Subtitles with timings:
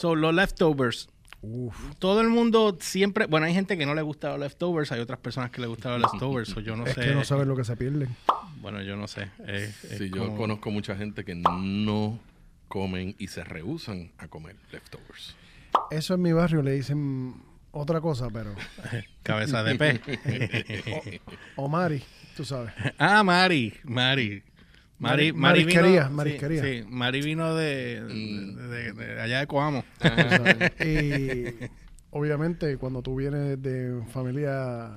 [0.00, 1.08] So, los leftovers.
[1.42, 1.74] Uf.
[1.98, 3.26] Todo el mundo siempre.
[3.26, 6.00] Bueno, hay gente que no le gusta los leftovers, hay otras personas que le gustan
[6.00, 6.48] los leftovers.
[6.50, 7.00] so yo no es sé.
[7.02, 8.08] que no sabes lo que se pierden.
[8.60, 9.30] Bueno, yo no sé.
[9.46, 12.18] eh, es Sí, yo como- conozco mucha gente que no
[12.68, 15.34] comen y se rehusan a comer leftovers.
[15.90, 17.34] Eso en mi barrio le dicen
[17.72, 18.54] otra cosa, pero.
[19.22, 20.00] Cabeza de pez.
[21.56, 22.02] O Mari,
[22.36, 22.72] tú sabes.
[22.98, 23.74] ah, Mari.
[23.84, 24.42] Mari.
[25.00, 26.62] Mari, Mari- Mari marisquería, vino, marisquería.
[26.62, 29.84] Sí, sí, Mari vino de, de, de- de allá de Coamo.
[30.00, 30.72] sabes.
[30.80, 31.70] Y
[32.10, 34.90] obviamente, cuando tú vienes de familia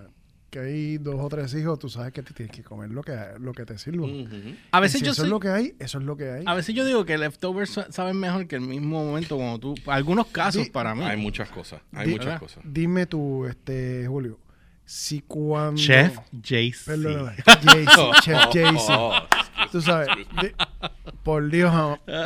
[0.49, 3.17] que hay dos o tres hijos, tú sabes que te tienes que comer lo que,
[3.39, 4.09] lo que te sirvan.
[4.11, 4.55] Ujú.
[4.71, 6.43] A veces si yo eso soy- es lo que hay, eso es lo que hay.
[6.45, 9.75] A veces yo digo que leftovers sa- saben mejor que el mismo momento cuando tú...
[9.87, 11.03] Algunos casos Di- para mí.
[11.05, 12.39] Hay muchas cosas, hay Di- muchas ¿verdad?
[12.39, 12.63] cosas.
[12.67, 14.37] Dime tú, este, Julio,
[14.95, 15.81] si cuando...
[15.81, 16.85] Chef JC.
[16.85, 17.37] Perdóname.
[17.63, 18.77] JC, Chef JC.
[18.89, 19.13] Oh,
[19.71, 20.07] Tú sabes,
[21.23, 21.73] por Dios,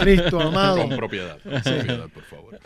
[0.02, 2.60] Cristo amado, con propiedad, con propiedad, por favor.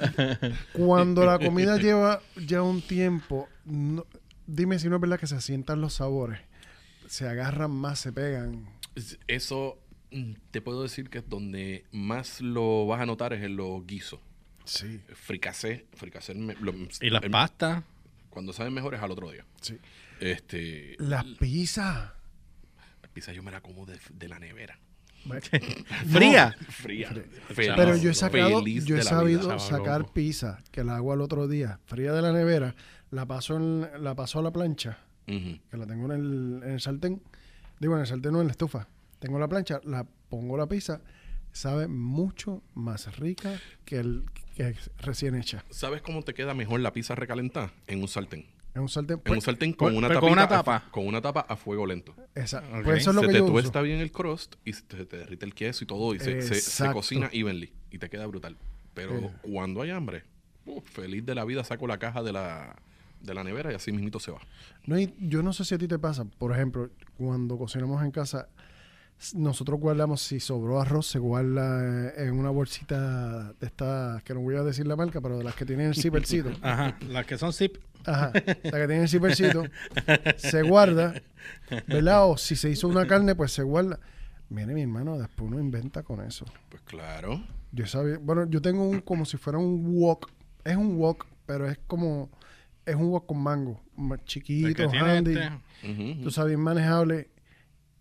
[0.73, 4.05] cuando la comida lleva ya un tiempo, no-
[4.47, 6.39] dime si no es verdad que se sientan los sabores,
[7.07, 8.65] se agarran más, se pegan.
[8.95, 9.77] Es- Eso
[10.11, 13.85] mm, te puedo decir que es donde más lo vas a notar es en los
[13.85, 14.19] guisos.
[14.63, 17.83] Sí, Fricasé, fricasé me- lo- Y las pastas.
[18.31, 19.45] Cuando saben mejor es al otro día.
[19.61, 19.77] sí.
[20.19, 22.13] Este, La pizza.
[23.01, 24.79] la pizza yo me la como de, de la nevera.
[26.11, 26.55] Fría.
[26.69, 27.09] Fría.
[27.55, 29.59] Pero yo he sacado, Feliz yo he sabido vida.
[29.59, 30.13] Sacar loco.
[30.13, 32.75] pizza, que la hago al otro día, fría de la nevera,
[33.11, 36.81] la paso, en, la paso a la plancha, que la tengo en el, en el
[36.81, 37.21] sartén,
[37.79, 38.87] digo en el sartén no en la estufa,
[39.19, 41.01] tengo la plancha, la pongo la pizza,
[41.51, 45.63] sabe mucho más rica que el que es recién hecha.
[45.69, 47.71] ¿Sabes cómo te queda mejor la pizza recalentada?
[47.87, 48.45] En un sartén.
[48.73, 50.47] En un sartén, En pues, un sartén con pues, una, pero tapita con una a
[50.63, 50.83] tapa.
[50.91, 52.13] con una tapa a fuego lento.
[52.33, 52.59] pues eso
[53.09, 53.53] es lo se que te yo uso.
[53.53, 56.41] tuesta bien el crust y se te, te derrite el queso y todo y se,
[56.41, 56.93] se- se Exacto.
[56.95, 58.57] cocina evenly y te queda brutal.
[58.93, 59.31] Pero Eh.
[59.43, 60.23] cuando hay hambre,
[60.83, 62.75] feliz de la vida saco la caja de la,
[63.21, 64.39] de la nevera y así mismito se va.
[64.85, 68.11] No, y yo no sé si a ti te pasa, por ejemplo, cuando cocinamos en
[68.11, 68.47] casa,
[69.35, 74.41] nosotros guardamos, si sobró arroz, se guarda eh, en una bolsita de estas, que no
[74.41, 76.51] voy a decir la marca, pero de las que tienen el zippercito.
[76.61, 76.97] Ajá.
[77.07, 77.77] Las que son zip.
[78.05, 78.41] Ajá, la
[78.79, 79.63] que tiene el zippercito,
[80.37, 81.13] se guarda,
[81.87, 82.29] ¿verdad?
[82.29, 83.99] O si se hizo una carne, pues se guarda.
[84.49, 86.45] Mire, mi hermano, después uno inventa con eso.
[86.69, 87.41] Pues claro.
[87.71, 90.29] Yo sabía, bueno, yo tengo un como si fuera un wok.
[90.63, 92.29] Es un wok, pero es como,
[92.85, 93.79] es un wok con mango.
[93.95, 95.33] que Chiquito, handy.
[95.33, 95.47] este.
[95.91, 96.23] Ujú, ujú.
[96.23, 97.29] Tú sabes, bien manejable.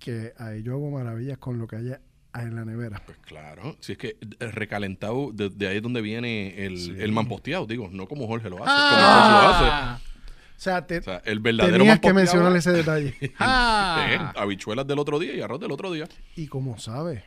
[0.00, 2.00] Que ahí yo hago maravillas con lo que haya
[2.34, 3.00] en la nevera.
[3.06, 3.76] Pues claro.
[3.80, 6.94] Si es que el recalentado, de, de ahí es donde viene el, Sí.
[6.98, 9.64] el mamposteado, digo, no como Jorge lo hace, como Jorge lo hace.
[9.70, 10.00] Ah.
[10.02, 13.14] O sea, te, O sea, el verdadero tenías que mencionar ese detalle.
[13.38, 14.32] Ah.
[14.36, 16.06] habichuelas del otro día y arroz del otro día.
[16.36, 17.22] y como sabes.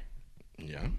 [0.57, 0.91] Ya.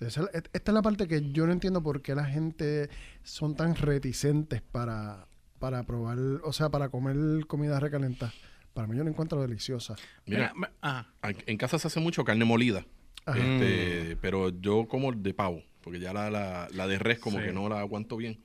[0.00, 2.88] Esa- Esta es la parte que yo no entiendo por qué la gente
[3.22, 5.26] son tan reticentes para,
[5.60, 8.32] para probar, o sea, para comer comida recalentada.
[8.74, 9.94] Para mí yo la encuentro deliciosa.
[10.26, 11.06] Mira, Mira, ah.
[11.22, 12.84] en casa se hace mucho carne molida.
[13.26, 17.44] Este, pero yo como de pavo, porque ya la, la, la de res como Sí.
[17.44, 18.40] que no la aguanto bien.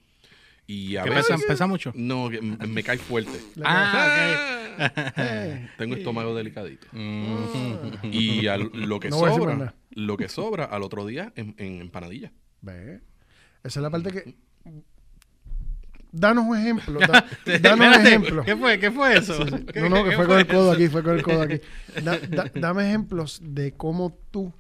[0.68, 1.28] Y a ¿Que veces...
[1.38, 1.94] pesa, pesa mucho?
[1.96, 3.40] No, que m- me cae fuerte.
[3.64, 4.54] Ah,
[5.18, 6.86] Eh, Tengo estómago delicadito.
[6.92, 8.12] Mm.
[8.12, 12.32] Y al- lo que No sobra, lo que sobra al otro día en, en empanadilla.
[12.62, 13.02] ve.
[13.64, 14.36] Esa es la parte que...
[16.12, 17.00] Danos un ejemplo.
[17.00, 17.26] da-
[17.62, 18.44] danos un ejemplo.
[18.44, 18.80] ¿Qué fue?
[18.80, 19.46] ¿Qué fue eso?
[19.74, 20.72] ¿Qué- No, no, que fue con el codo eso?
[20.74, 21.60] aquí, fue con el codo aquí.
[22.04, 24.54] Da- da- dame ejemplos de cómo tú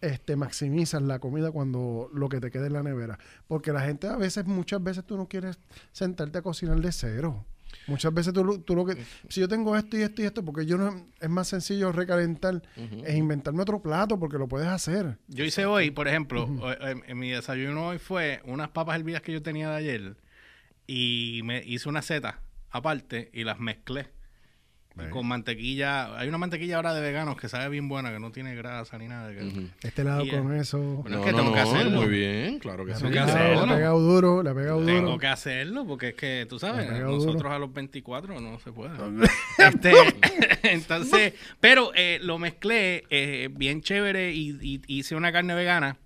[0.00, 3.18] este, maximizas la comida cuando lo que te queda en la nevera.
[3.48, 5.58] Porque la gente a veces, muchas veces tú no quieres
[5.92, 7.44] sentarte a cocinar de cero.
[7.88, 8.96] Muchas veces tú, lo- tú lo que...
[9.28, 11.06] Si yo tengo esto y esto y esto, porque yo no...
[11.20, 12.62] Es más sencillo recalentar
[13.04, 15.18] e inventarme otro plato porque lo puedes hacer.
[15.28, 19.22] Yo hice hoy, por ejemplo, o- en, en mi desayuno hoy fue unas papas hervidas
[19.22, 20.16] que yo tenía de ayer
[20.86, 24.10] y me hice una seta aparte y las mezclé
[25.10, 26.18] con mantequilla.
[26.18, 29.08] Hay una mantequilla ahora de veganos que sabe bien buena, que no tiene grasa ni
[29.08, 29.30] nada.
[29.30, 29.68] que-.
[29.82, 30.78] Este lado Y, con eso...
[30.78, 32.00] Bueno, es que tengo que hacerlo.
[32.00, 33.04] Muy bien, claro que sí.
[33.04, 33.66] pegado, hacerlo.
[33.66, 34.94] le ha pegado duro, le ha pegado duro.
[34.94, 37.52] Tengo que hacerlo porque es que, tú sabes, nosotros duro.
[37.52, 38.96] a los 24 no se puede.
[39.58, 39.92] Este,
[40.62, 45.96] entonces, pero eh, lo mezclé eh, bien chévere y, y hice una carne vegana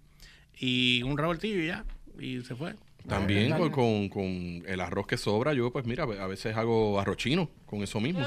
[0.59, 1.85] y un revoltillo y ya,
[2.19, 2.75] y se fue.
[3.09, 4.25] También con, con- con
[4.67, 8.21] el arroz que sobra, yo pues mira, a veces hago arroz chino con eso mismo.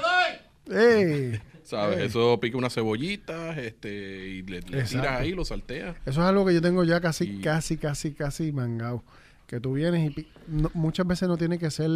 [0.71, 1.39] ¡Ey!
[1.63, 1.99] ¿Sabes?
[1.99, 2.05] Ey.
[2.07, 5.95] Eso pica unas cebollitas este, y le, le tiras ahí, lo salteas.
[6.05, 9.03] Eso es algo que yo tengo ya casi, Y- casi, casi, casi mangado.
[9.47, 11.89] Que tú vienes y no- muchas veces no tiene que ser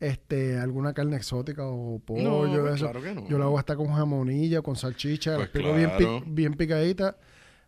[0.00, 2.22] este alguna carne exótica o pollo.
[2.46, 2.84] No, pues eso.
[2.90, 3.28] claro que no.
[3.28, 6.22] Yo lo hago hasta con jamonilla, con salchicha, Pues las pico bien, claro.
[6.26, 7.16] bien picadita.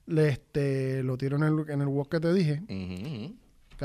[0.06, 2.62] Le, este, lo tiro en el, en el wok que te dije.
[2.68, 3.36] Ujú.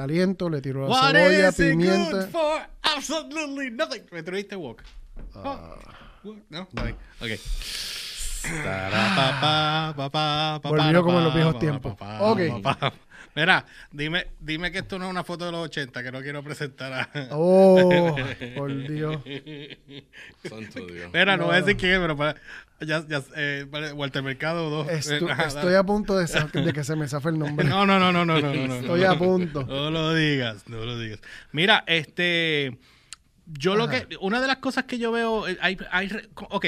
[0.01, 2.27] Caliento, le tiro la What cebolla, is it good pimienta.
[2.27, 2.61] for?
[2.83, 4.03] Absolutely nothing.
[4.11, 4.83] ¿Me tuviste walk?
[5.33, 5.75] Ah,
[6.49, 6.95] No, está bien.
[7.19, 7.39] Ok.
[8.63, 11.95] Tarapapá, papá, papá, Volvió como en los viejos tiempos.
[11.95, 12.61] papá, Ok.
[12.61, 12.93] papá.
[13.35, 16.41] Mira, dime, dime que esto no es una foto de los 80, que no quiero
[16.43, 17.09] presentar a...
[17.31, 17.75] oh,
[18.55, 19.21] por Dios.
[20.47, 21.11] Santo Dios.
[21.13, 21.65] Mira, no, voy a No.
[21.65, 22.35] decir quién es, pero para,
[22.81, 23.65] ya, ya, eh,
[23.95, 24.87] Walter Mercado 2.
[24.87, 26.25] Estu- estoy a punto de,
[26.73, 27.65] que se me zafe el nombre.
[27.69, 28.73] No, no, no, no, no, no, no, no.
[28.75, 29.63] Estoy a punto.
[29.65, 31.19] No lo digas, no lo digas.
[31.51, 32.77] Mira, este,
[33.45, 36.65] yo lo que, una de las cosas que yo veo, eh, hay, hay, re- ok,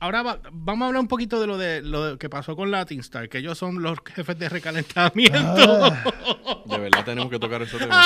[0.00, 2.70] ahora va- vamos a hablar un poquito de lo de lo de- que pasó con
[2.70, 5.84] Latin Star, que ellos son los jefes de recalentamiento.
[5.84, 6.04] Ah,
[6.66, 8.02] De verdad tenemos que tocar ese tema.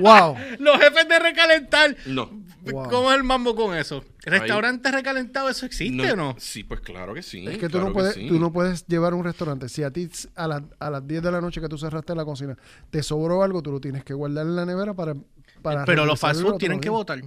[0.00, 0.36] Wow.
[0.58, 1.96] los jefes de recalentar.
[2.06, 2.44] No.
[2.66, 2.88] Wow.
[2.90, 4.04] ¿Cómo es el mambo con eso?
[4.24, 6.34] ¿Restaurantes recalentados, eso existe o no?
[6.38, 7.46] Sí, pues claro que sí.
[7.46, 8.26] Es que tú claro no, puedes, sí.
[8.26, 9.68] tú no puedes llevar un restaurante.
[9.68, 12.24] Si a ti a, la- a las 10 de la noche que tú cerraste la
[12.24, 12.56] cocina
[12.90, 15.14] te sobró algo, tú lo tienes que guardar en la nevera para.
[15.62, 17.22] para Pero los fast food tienen que votar.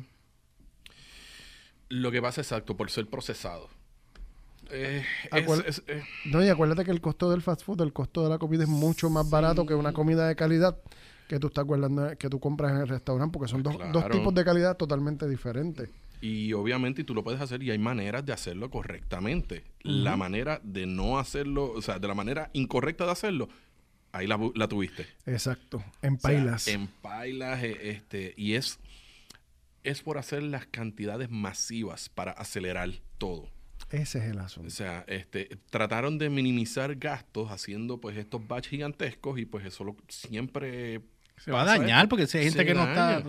[1.90, 3.70] Lo que pasa exacto, por ser procesado.
[4.72, 7.94] Eh, es- Acuer- es- eh, No, y acuérdate que el costo del fast food, el
[7.94, 10.78] costo de la comida es mucho más barato que una comida de calidad
[11.30, 14.34] que tú estás guardando, que tú compras en el restaurante, porque son dos, dos tipos
[14.34, 15.88] de calidad totalmente diferentes.
[16.22, 19.64] y obviamente tú lo puedes hacer y hay maneras de hacerlo correctamente.
[19.84, 23.48] La manera de no hacerlo, o sea, de la manera incorrecta de hacerlo,
[24.12, 25.06] ahí la, tuviste.
[25.28, 25.84] Exacto.
[26.02, 26.68] En O sea, pailas.
[26.68, 28.80] en pailas, eh, este, y es,
[29.84, 32.90] es por hacer las cantidades masivas para acelerar
[33.20, 33.48] todo.
[33.92, 34.70] Ese es el O asunto.
[34.72, 39.96] sea, este, trataron de minimizar gastos haciendo pues estos batch gigantescos y pues eso lo,
[40.10, 41.02] siempre
[41.44, 43.22] Se va a dañar porque si hay gente que no está.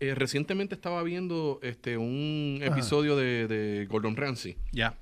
[0.00, 2.72] Eh, recientemente estaba viendo este un Ajá.
[2.72, 4.56] episodio de, de Gordon Ramsay.
[4.72, 4.96] Ya.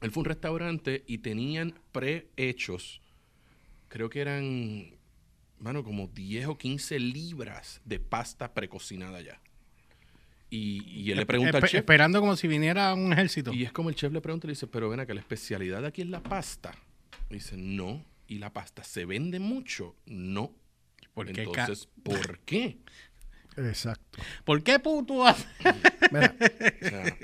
[0.00, 3.02] Él fue a un restaurante y tenían prehechos,
[3.88, 4.94] creo que eran,
[5.58, 9.40] bueno, como 10 o 15 libras de pasta precocinada ya.
[10.48, 13.52] Y, y él le pregunta al chef, Esperando como si viniera un ejército.
[13.52, 15.82] y es como el chef le pregunta y le dice, pero ven acá, la especialidad
[15.82, 16.72] de aquí es la pasta.
[17.28, 18.04] Y dice, no.
[18.26, 19.96] ¿Y la pasta se vende mucho?
[20.06, 20.52] No.
[21.14, 22.78] ¿Por qué, Entonces, ¿por qué?
[23.56, 24.18] Exacto.
[24.44, 25.44] ¿Por qué puto hace,
[26.10, 26.34] Mira,
[26.82, 27.16] O sea,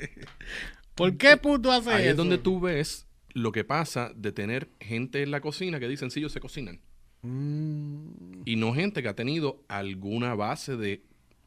[0.94, 2.10] ¿Por qué puto hace ahí eso?
[2.10, 6.10] es donde tú ves lo que pasa de tener gente en la cocina que dicen,
[6.10, 6.80] sí, ellos se cocinan.
[7.22, 11.02] mm, Y no gente que ha tenido alguna base de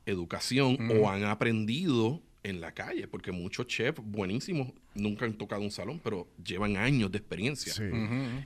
[0.05, 5.71] educación o han aprendido en la calle, porque muchos chefs buenísimos nunca han tocado un
[5.71, 7.73] salón, pero llevan años de experiencia.
[7.73, 7.83] sí.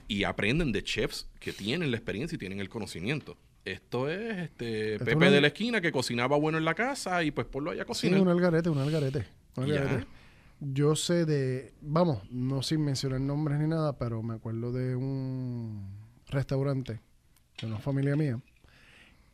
[0.08, 3.36] Y aprenden de chefs que tienen la experiencia y tienen el conocimiento.
[3.64, 7.30] Esto es este Esto Pepe de la esquina que cocinaba bueno en la casa y
[7.30, 8.20] pues ponlo allá a Sí, cocinar.
[8.20, 9.24] un algarete, un algarete.
[9.56, 10.06] un algarete.
[10.60, 15.82] Yo sé de, vamos, no sin mencionar nombres ni nada, pero me acuerdo de un
[16.28, 17.00] restaurante
[17.60, 18.38] de una familia mía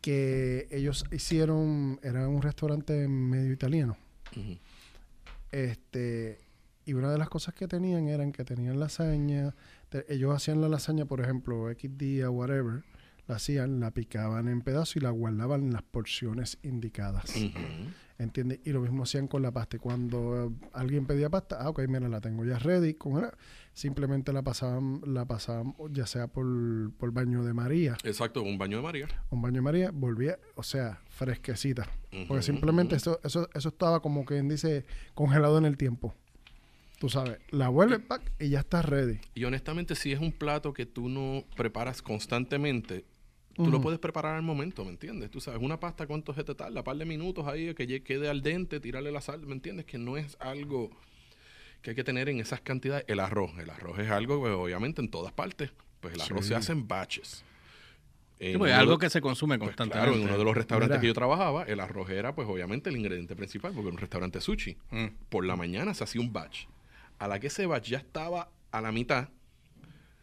[0.01, 3.97] que ellos hicieron, era un restaurante medio italiano.
[5.53, 6.39] Este,
[6.87, 9.55] y una de las cosas que tenían eran que tenían lasaña.
[9.89, 12.83] te- ellos hacían la lasaña, por ejemplo, X día, whatever.
[13.31, 17.37] La hacían, la picaban en pedazos y la guardaban en las porciones indicadas.
[17.37, 17.61] Ujú.
[18.19, 18.59] ¿Entiendes?
[18.65, 19.77] Y lo mismo hacían con la pasta.
[19.77, 22.95] Y cuando eh, alguien pedía pasta, ah, ok, mira, la tengo ya ready.
[22.95, 23.31] Con
[23.73, 26.45] simplemente la pasaban, la pasaban ya sea por,
[26.99, 29.07] por baño de María, Exacto, un baño de María.
[29.31, 31.87] un baño de María, volvía, o sea, fresquecita.
[32.27, 34.85] Porque simplemente eso, eso, eso estaba como quien dice
[35.15, 36.15] congelado en el tiempo.
[36.99, 39.21] Tú sabes, la vuelves pack, y ya está ready.
[39.35, 43.07] Y honestamente, si es un plato que tú no preparas constantemente,
[43.63, 45.31] tú lo puedes preparar al momento, ¿me entiendes?
[45.31, 46.83] Tú sabes, una pasta, ¿cuánto se te tarda?
[46.85, 49.87] Par de minutos ahí, que quede al dente, tirarle la sal, ¿me entiendes?
[49.87, 50.91] Que no es algo
[51.83, 53.05] que hay que tener en esas cantidades.
[53.09, 55.71] El arroz, el arroz es algo, pues, obviamente, en todas partes.
[56.01, 56.49] Pues el arroz Sí.
[56.49, 57.45] se hace en batches.
[58.39, 60.07] Sí, En porque es uno algo que se consume pues, constantemente.
[60.13, 61.01] claro, en uno de los restaurantes Mira.
[61.03, 64.41] que yo trabajaba, el arroz era, pues obviamente, el ingrediente principal, porque era un restaurante
[64.41, 64.77] sushi.
[64.91, 65.07] Mm.
[65.29, 66.65] Por la mañana se hacía un batch.
[67.19, 69.29] A la que ese batch ya estaba a la mitad,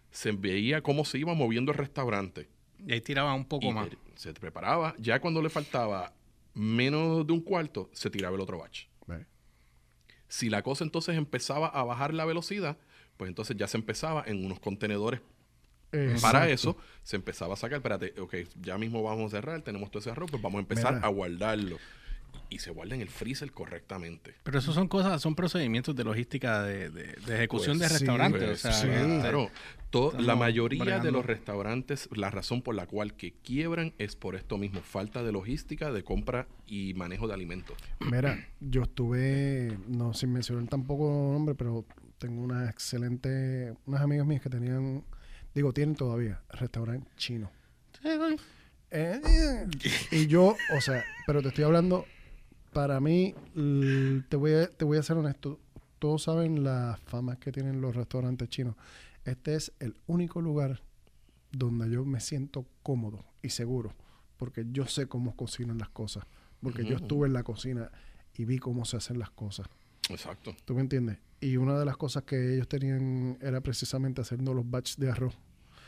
[0.09, 2.47] se veía cómo se iba moviendo el restaurante.
[2.85, 3.89] Y ahí tiraba un poco Y más.
[4.15, 4.95] se preparaba.
[4.99, 6.13] Ya cuando le faltaba
[6.53, 8.85] menos de un cuarto, se tiraba el otro batch.
[10.29, 12.77] Si la cosa entonces empezaba a bajar la velocidad,
[13.15, 15.21] pues entonces ya se empezaba en unos contenedores
[16.21, 20.01] para eso se empezaba a sacar, espérate, ok, ya mismo vamos a cerrar, tenemos todo
[20.01, 21.07] ese arroz, pues vamos a empezar Mira.
[21.07, 21.77] a guardarlo.
[22.49, 24.35] Y se guarda en el freezer correctamente.
[24.43, 27.99] Pero eso son cosas, son procedimientos de logística de, de- de ejecución Pues de sí,
[28.05, 28.43] restaurantes.
[28.43, 28.87] Pues, o sea, sí.
[28.87, 29.49] este, claro.
[29.89, 34.35] To- la mayoría de los restaurantes, la razón por la cual que quiebran es por
[34.35, 37.77] esto mismo, falta de logística, de compra y manejo de alimentos.
[38.01, 41.85] Mira, yo estuve, no sin mencionar tampoco nombre, pero
[42.17, 45.05] tengo una excelente, unas amigas mías que tenían,
[45.55, 47.49] digo, tienen todavía restaurante chino.
[48.91, 49.67] eh, eh.
[50.11, 52.05] y yo, o sea, pero te estoy hablando,
[52.77, 53.33] para mí,
[54.29, 55.59] te voy a, te voy a ser honesto,
[55.97, 58.75] todos saben las famas que tienen los restaurantes chinos.
[59.25, 60.83] Este es el único lugar
[61.51, 63.95] donde yo me siento cómodo y seguro,
[64.37, 66.25] porque yo sé cómo cocinan las cosas,
[66.61, 67.03] porque yo Ujú.
[67.03, 67.89] estuve en la cocina
[68.35, 69.65] y vi cómo se hacen las cosas.
[70.07, 70.55] Exacto.
[70.63, 71.17] ¿Tú me entiendes?
[71.41, 75.35] Y una de las cosas que ellos tenían era precisamente haciendo los batches de arroz.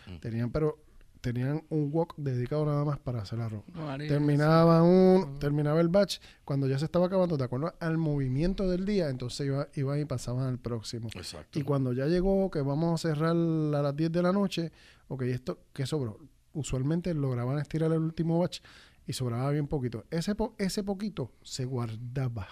[0.07, 0.15] Mm.
[0.21, 0.79] Tenían, pero
[1.21, 3.63] tenían un wok dedicado nada más para hacer arroz.
[3.73, 8.69] María, Terminaba un, terminaba el batch, cuando ya se estaba acabando, de acuerdo al movimiento
[8.69, 11.09] del día, entonces iba, iban y pasaban al próximo.
[11.13, 11.59] Exacto.
[11.59, 14.71] Y cuando ya llegó que vamos a cerrar a las 10 de la noche,
[15.09, 16.19] ok, esto, ¿qué sobró?
[16.53, 18.59] Usualmente lograban estirar el último batch
[19.05, 20.05] y sobraba bien poquito.
[20.11, 22.47] Ese, po- ese poquito se guardaba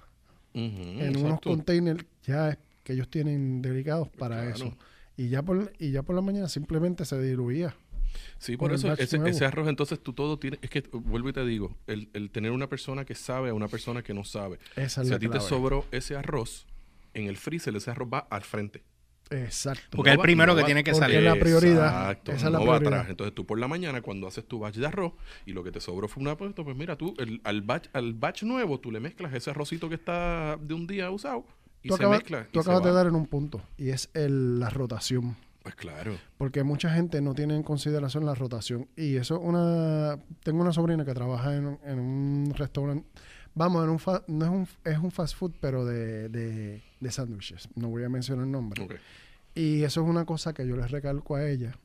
[0.53, 4.55] en unos containers ya que ellos tienen dedicados para Claro.
[4.55, 4.77] eso.
[5.15, 7.75] Y ya por, y ya por la mañana simplemente se diluía.
[8.39, 11.45] Sí, por eso ese, ese arroz, entonces tú todo tienes, es que vuelvo y te
[11.45, 14.59] digo, el, el tener una persona que sabe a una persona que no sabe.
[14.75, 16.65] Esa es Si la a ti te sobró ese arroz,
[17.13, 18.83] en el freezer ese arroz va al frente.
[19.29, 19.97] Exacto.
[19.97, 21.17] Porque es el primero que va- tiene que salir.
[21.17, 21.87] es la prioridad.
[22.11, 22.99] Exacto, Esa es la no va prioridad.
[23.01, 23.09] atrás.
[23.11, 25.13] Entonces tú por la mañana cuando haces tu batch de arroz
[25.45, 28.13] y lo que te sobró fue una pues, pues mira tú el- al batch al
[28.13, 31.45] batch nuevo tú le mezclas ese arrocito que está de un día usado
[31.83, 32.47] y Tú se acabas, mezcla.
[32.51, 32.95] tú acabas de va.
[32.95, 35.35] dar en un punto y es el, la rotación.
[35.67, 36.15] Pues claro.
[36.37, 38.87] Porque mucha gente no tiene en consideración la rotación.
[38.95, 40.17] Y eso una...
[40.43, 43.05] Tengo una sobrina que trabaja en, un- en un restaurante.
[43.53, 47.11] Vamos, en un fa- no es un, es un fast food, pero de, de, de
[47.11, 47.67] sándwiches.
[47.75, 48.81] No voy a mencionar el nombre.
[49.55, 51.75] Y eso es una cosa que yo les recalco a ella.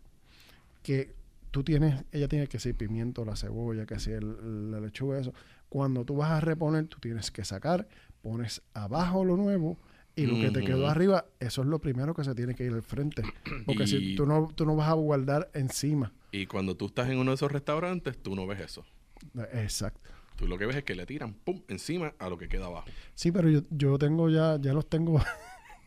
[0.82, 1.14] Que
[1.50, 2.04] tú tienes...
[2.12, 5.32] Ella tiene que ser pimiento, la cebolla, que si el, la lechuga, eso.
[5.68, 7.88] Cuando tú vas a reponer, tú tienes que sacar,
[8.22, 9.76] pones abajo lo nuevo...
[10.14, 12.72] Y lo que te quedó arriba, eso es lo primero que se tiene que ir
[12.72, 13.22] al frente.
[13.66, 16.12] Porque si tú no, tú no vas a guardar encima.
[16.30, 18.84] Y cuando tú estás en uno de esos restaurantes, tú no ves eso.
[19.52, 20.10] Exacto.
[20.36, 22.88] Tú lo que ves es que le tiran pum encima a lo que queda abajo.
[23.14, 25.20] Sí, pero yo, yo tengo ya, ya los tengo,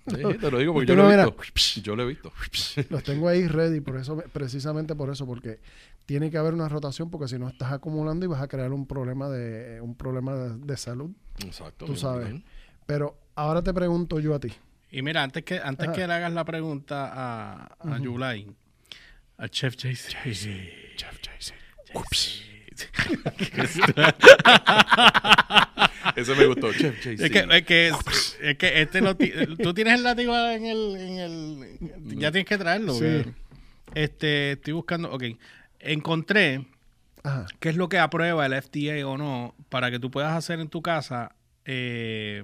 [0.07, 1.81] Sí, te lo digo porque yo lo he visto.
[1.81, 2.31] Yo lo he visto.
[2.89, 5.59] los tengo ahí ready, por eso, precisamente por eso, porque
[6.05, 8.85] tiene que haber una rotación, porque si no estás acumulando y vas a crear un
[8.85, 11.11] problema de, un problema de, de salud.
[11.43, 11.85] Exacto.
[11.85, 12.27] Tú sabes.
[12.27, 12.43] bien.
[12.85, 14.51] Pero ahora te pregunto yo a ti.
[14.91, 15.95] Y mira, antes que antes Ajá.
[15.95, 18.47] que le hagas la pregunta a, a Yulai,
[19.37, 20.15] al chef JC.
[20.95, 21.57] Chef Jason.
[26.15, 26.71] Ese me gustó.
[26.73, 27.21] Chef JC.
[27.21, 27.91] Es que, es que,
[28.41, 32.47] es que este lo ti- tú tienes el látigo en el, en el ya tienes
[32.47, 32.93] que traerlo.
[32.93, 33.23] Sí.
[33.93, 35.23] Este, estoy buscando, ok.
[35.79, 36.65] Encontré
[37.23, 37.45] Ajá.
[37.59, 40.69] qué es lo que aprueba el FDA o no para que tú puedas hacer en
[40.69, 42.43] tu casa eh,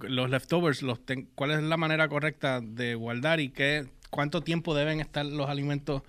[0.00, 4.74] los leftovers, los ten- cuál es la manera correcta de guardar y qué, cuánto tiempo
[4.74, 6.02] deben estar los alimentos.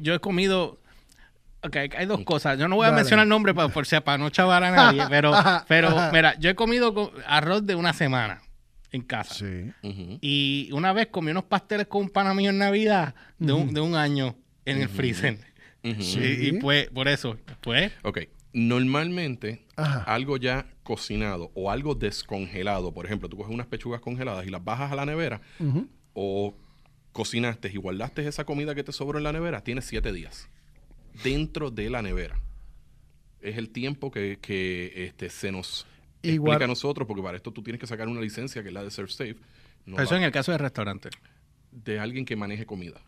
[0.00, 0.80] Yo he comido...
[1.62, 2.58] Ok, hay dos cosas.
[2.58, 3.00] Yo no voy a Dale.
[3.02, 5.32] mencionar nombres para, por si- para no chavar a nadie, pero,
[5.66, 8.40] pero mira, yo he comido co- arroz de una semana
[8.92, 9.34] en casa.
[9.34, 9.72] Sí.
[9.82, 10.18] Ujú.
[10.20, 13.80] Y una vez comí unos pasteles con un pana mío en Navidad de, un, de
[13.80, 15.38] un año en el freezer.
[15.82, 16.20] Sí.
[16.20, 18.18] Y, y pues, por eso, pues, Ok.
[18.52, 20.02] Normalmente, Ajá.
[20.04, 24.64] algo ya cocinado o algo descongelado, por ejemplo, tú coges unas pechugas congeladas y las
[24.64, 25.40] bajas a la nevera
[26.14, 26.54] o
[27.12, 30.48] cocinaste y guardaste esa comida que te sobró en la nevera, tienes siete días
[31.22, 32.40] dentro de la nevera.
[33.40, 35.86] Es el tiempo que, que, este, se nos
[36.22, 38.74] Igual- explica a nosotros, porque para esto tú tienes que sacar una licencia que es
[38.74, 39.36] la de Serve Safe,
[39.84, 41.10] no eso la- en el caso de restaurante.
[41.72, 43.00] de alguien que maneje comida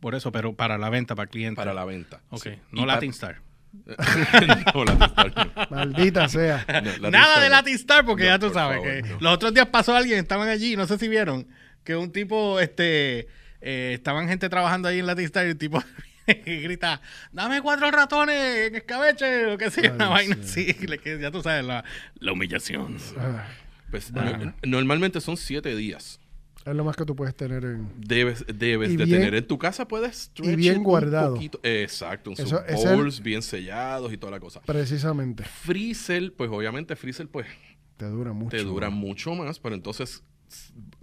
[0.00, 1.56] Por eso, pero para la venta, para clientes.
[1.56, 2.20] para la venta.
[2.30, 2.50] Ok, Sí.
[2.72, 3.40] no Latin Star.
[4.74, 5.10] no.
[5.70, 6.64] Maldita sea.
[7.00, 7.56] No, Nada de no.
[7.56, 9.18] Latin Star, porque No, ya tú por sabes favor, que no.
[9.20, 11.46] los otros días pasó alguien, estaban allí, no sé si vieron,
[11.84, 13.28] que un tipo, este,
[13.60, 15.82] eh, estaban gente trabajando ahí en Latin Star y el tipo
[16.46, 17.00] grita,
[17.32, 20.70] dame cuatro ratones en escabeche, o qué sé, yo, Ay, una vaina sí.
[20.70, 21.84] así, que ya tú sabes, la,
[22.16, 22.96] la humillación.
[23.18, 23.46] Ah,
[23.90, 24.38] Pues, Ah.
[24.38, 26.19] no- normalmente son siete días.
[26.66, 27.90] Es lo más que tú puedes tener en...
[27.96, 31.34] Debes, debes Y de bien- tener en tu casa, puedes stretch bien it un guardado.
[31.34, 31.58] poquito.
[31.62, 34.60] Exacto, en sus Eso- es el- bowls bien sellados y toda la cosa.
[34.62, 35.44] Precisamente.
[35.44, 37.46] Freezer, pues obviamente freezer pues
[37.96, 38.56] Te dura mucho.
[38.56, 40.22] te dura mucho más, pero entonces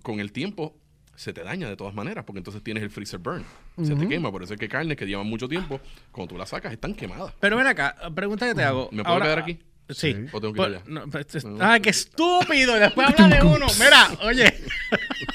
[0.04, 0.76] con el tiempo
[1.16, 3.44] se te daña de todas maneras, porque entonces tienes el freezer burn.
[3.84, 5.80] Se te quema, por eso es que carnes que llevan mucho tiempo,
[6.12, 7.34] cuando tú las sacas están quemadas.
[7.40, 8.90] Pero ven acá, pregunta que te hago.
[8.92, 9.58] ¿Me puedo Ahora- quedar aquí?
[9.90, 10.14] Sí.
[10.34, 10.84] ¿O tengo que ir Pues, allá?
[10.86, 11.58] no, pues, es- No.
[11.62, 12.76] ¡Ah, qué estúpido!
[12.76, 13.66] Después habla de uno.
[13.80, 14.54] Mira, oye.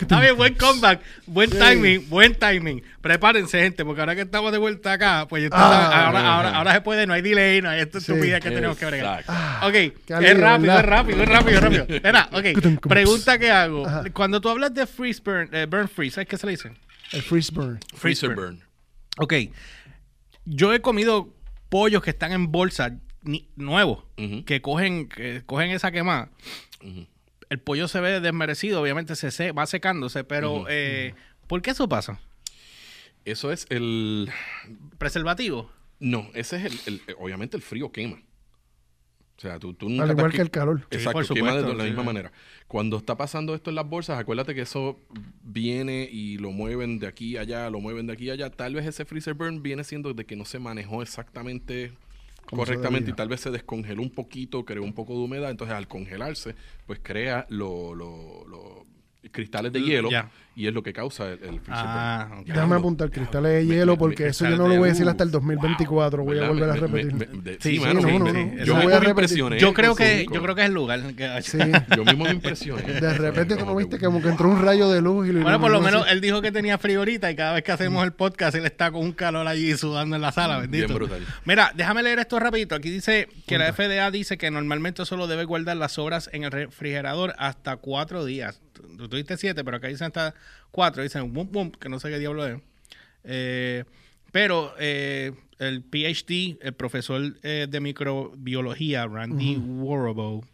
[0.00, 1.58] Está bien, buen comeback, buen Sí.
[1.58, 2.82] timing, buen timing.
[3.00, 6.80] Prepárense, gente, porque ahora que estamos de vuelta acá, pues Ah, ahora, ahora, ahora se
[6.80, 8.12] puede, no hay delay, no hay esta Sí.
[8.12, 9.20] estupidez que tenemos que bregar.
[9.20, 9.32] Exacto.
[9.34, 9.94] Ah, Ok, qué
[10.30, 11.86] es rápido, es rápido, es rápido, es rápido.
[11.88, 12.80] Espera, ok.
[12.88, 13.86] Pregunta que hago.
[13.86, 14.04] Ajá.
[14.12, 16.72] Cuando tú hablas de freeze burn, eh, burn freeze, ¿sabes qué se le dice?
[17.12, 17.78] El freeze burn.
[17.94, 18.56] Freezer burn.
[18.58, 18.62] burn.
[19.18, 19.34] Ok.
[20.44, 21.34] Yo he comido
[21.68, 24.04] pollos que están en bolsa ni- nuevos,
[24.44, 26.28] que cogen, que cogen esa quemada,
[26.82, 27.06] ujú.
[27.54, 31.14] El pollo se ve desmerecido, obviamente se, se va secándose, pero eh,
[31.46, 32.20] ¿por qué eso pasa?
[33.24, 34.28] Eso es el...
[34.98, 35.70] ¿Preservativo?
[36.00, 38.16] No, ese es el, el- eh, Obviamente el frío quema.
[39.36, 40.80] O sea, tú, tú nunca Al igual que el calor.
[40.90, 42.06] Sí, Exacto, por quema de la sí, misma sí.
[42.06, 42.32] manera.
[42.68, 45.00] Cuando está pasando esto en las bolsas, acuérdate que eso
[45.42, 48.50] viene y lo mueven de aquí a allá, lo mueven de aquí a allá.
[48.50, 51.92] Tal vez ese freezer burn viene siendo de que no se manejó exactamente
[52.54, 55.50] correctamente y tal vez se descongeló un poquito, creó un poco de humedad.
[55.50, 56.54] Entonces, al congelarse,
[56.86, 57.96] pues crea los
[59.30, 60.08] cristales de hielo
[60.56, 63.98] y es lo que causa el, el freezer Ah, Déjame apuntar cristales de hielo me-
[63.98, 66.22] porque me- eso yo no lo voy a decir hasta el 2024.
[66.22, 67.58] voy a volver a Me- me- repetir.
[67.60, 68.32] Sí, mano, sí, sí, no, sí.
[68.32, 69.38] no, Yo voy a repetir.
[69.58, 71.00] Yo creo que yo creo que es el lugar.
[71.14, 71.58] que- Sí.
[71.96, 72.82] Yo mismo me impresioné.
[73.00, 75.32] De repente tú no Como que- viste como que entró un rayo de luz y
[75.32, 76.12] lo Bueno, por lo menos así.
[76.12, 78.92] él dijo que tenía frío ahorita y cada vez que hacemos el podcast él está
[78.92, 80.86] con un calor allí sudando en la sala, bendito.
[80.86, 81.26] Bien brutal.
[81.44, 82.76] Mira, déjame leer esto rapidito.
[82.76, 86.52] Aquí dice que la FDA dice que normalmente solo debe guardar las sobras en el
[86.52, 88.60] refrigerador hasta cuatro días.
[88.82, 90.34] Tú dijiste siete, pero acá dicen hasta
[90.70, 91.02] cuatro.
[91.02, 92.60] Dicen boom, boom, que no sé qué diablo es.
[93.24, 93.84] Eh,
[94.32, 100.44] pero eh, el PhD, el profesor eh, de microbiología, Randy Warrobo,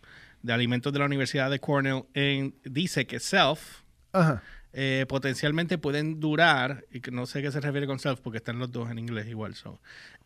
[0.43, 3.81] de alimentos de la Universidad de Cornell, en- dice que self
[4.73, 8.59] eh, potencialmente pueden durar, y que no sé qué se refiere con self porque están
[8.59, 9.81] los dos en inglés igual, so,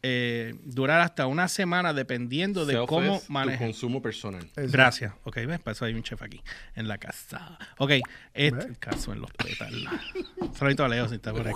[0.07, 3.59] eh, durar hasta una semana dependiendo de Self cómo manejes.
[3.61, 4.47] consumo personal.
[4.55, 4.71] Eso.
[4.71, 5.15] Gracias.
[5.25, 6.43] Ok, ves, para eso hay un chef aquí
[6.75, 7.59] en la casa.
[7.79, 7.93] Ok,
[8.35, 9.83] este caso en los pétalos.
[10.59, 11.47] Saludito a Leo si está por.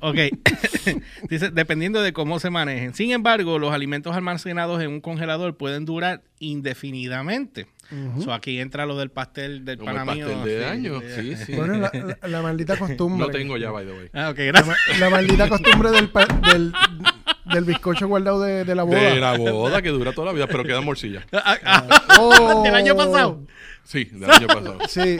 [0.00, 0.16] Ok,
[1.28, 2.92] dice, dependiendo de cómo se manejen.
[2.94, 7.68] Sin embargo, los alimentos almacenados en un congelador pueden durar indefinidamente.
[7.92, 8.22] Ujú.
[8.22, 11.00] So, aquí entra lo del pastel del Como el pana mío, pastel de sí, año.
[11.00, 11.36] sí.
[11.46, 11.52] Sí.
[11.54, 13.26] Bueno, la, la- la maldita costumbre.
[13.26, 14.08] Lo tengo ya, by the way.
[14.12, 14.66] Ah, ok, La, gracias.
[14.90, 16.72] ma- la maldita costumbre del, pa- del,
[17.52, 18.98] del bizcocho guardado de, de la boda.
[19.00, 21.26] De la boda que dura toda la vida, pero queda en morcilla.
[21.32, 22.62] Ah, ah, Oh.
[22.62, 23.42] del año pasado.
[23.84, 24.78] Sí, del año pasado.
[24.88, 25.16] Sí.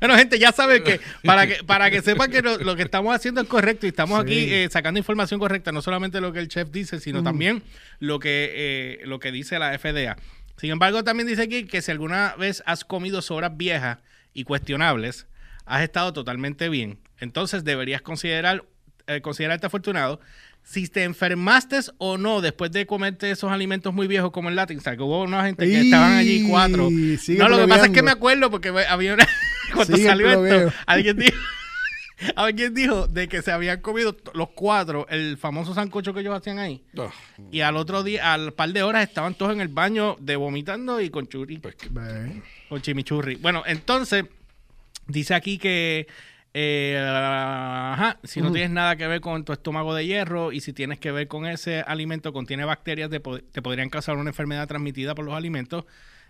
[0.00, 3.14] Bueno, gente, ya saben que para que para que sepan que lo, lo que estamos
[3.14, 4.26] haciendo es correcto y estamos Sí.
[4.26, 7.62] aquí eh, sacando información correcta, no solamente lo que el chef dice, sino también
[7.98, 10.16] lo que eh, lo que dice la FDA.
[10.56, 13.98] Sin embargo, también dice aquí que si alguna vez has comido sobras viejas
[14.34, 15.26] y cuestionables,
[15.64, 16.98] has estado totalmente bien.
[17.18, 18.64] Entonces deberías considerar
[19.06, 20.20] eh, considerarte afortunado
[20.62, 24.78] si te enfermaste o no después de comerte esos alimentos muy viejos como el Latin
[24.78, 26.88] Star, que hubo una gente que estaban allí cuatro.
[26.90, 29.26] No, lo que pasa es que me acuerdo porque había una
[29.74, 31.36] cuando Sigue salió esto, alguien dijo
[32.36, 36.58] alguien dijo de que se habían comido los cuatro el famoso sancocho que ellos hacían
[36.58, 36.84] ahí.
[36.98, 37.08] Ah,
[37.50, 41.00] Y al otro día, al par de horas, estaban todos en el baño de vomitando
[41.00, 41.88] y con churri, pues que-
[42.68, 43.36] con chimichurri.
[43.36, 44.26] Bueno, entonces,
[45.06, 46.08] dice aquí que
[46.54, 50.72] eh, ajá, si no tienes nada que ver con tu estómago de hierro y si
[50.72, 54.66] tienes que ver con ese alimento, contiene bacterias, te, po- te podrían causar una enfermedad
[54.66, 55.84] transmitida por los alimentos.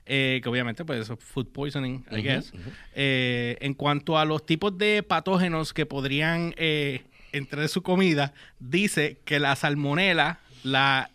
[0.07, 2.53] eh, que obviamente, pues eso es food poisoning, I guess.
[2.95, 7.03] Eh, en cuanto a los tipos de patógenos que podrían eh,
[7.33, 11.11] entrar en su comida, dice que la salmonela, la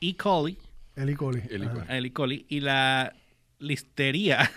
[0.00, 0.16] E.
[0.16, 0.58] coli,
[0.96, 1.14] El E.
[1.16, 1.42] coli.
[1.50, 1.68] El E.
[1.68, 1.84] Coli.
[1.88, 2.12] el E.
[2.12, 3.14] coli y la
[3.58, 4.50] listeria,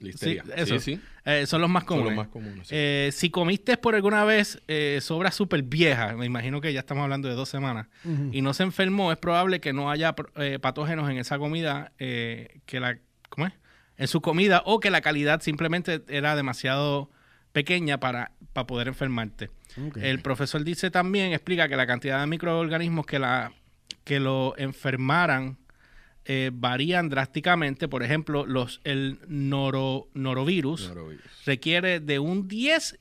[0.00, 0.42] Listeria.
[0.44, 1.00] sí, eso, Sí, sí.
[1.24, 2.16] eh, son los más Son comunes.
[2.16, 2.68] los más comunes.
[2.68, 2.74] sí.
[2.76, 7.02] Eh, si comiste por alguna vez eh, sobra súper vieja, me imagino que ya estamos
[7.04, 7.86] hablando de dos semanas,
[8.32, 12.60] y no se enfermó, es probable que no haya eh, patógenos en esa comida, eh,
[12.66, 13.52] que la, ¿cómo es?
[13.98, 17.10] En su comida, o que la calidad simplemente era demasiado
[17.52, 19.50] pequeña para, para poder enfermarte.
[20.00, 23.52] El profesor dice también, explica que la cantidad de microorganismos que, la,
[24.04, 25.56] que lo enfermaran
[26.26, 27.88] eh, varían drásticamente.
[27.88, 31.22] Por ejemplo, los, el noro, norovirus Norovirus.
[31.44, 32.98] requiere de un 10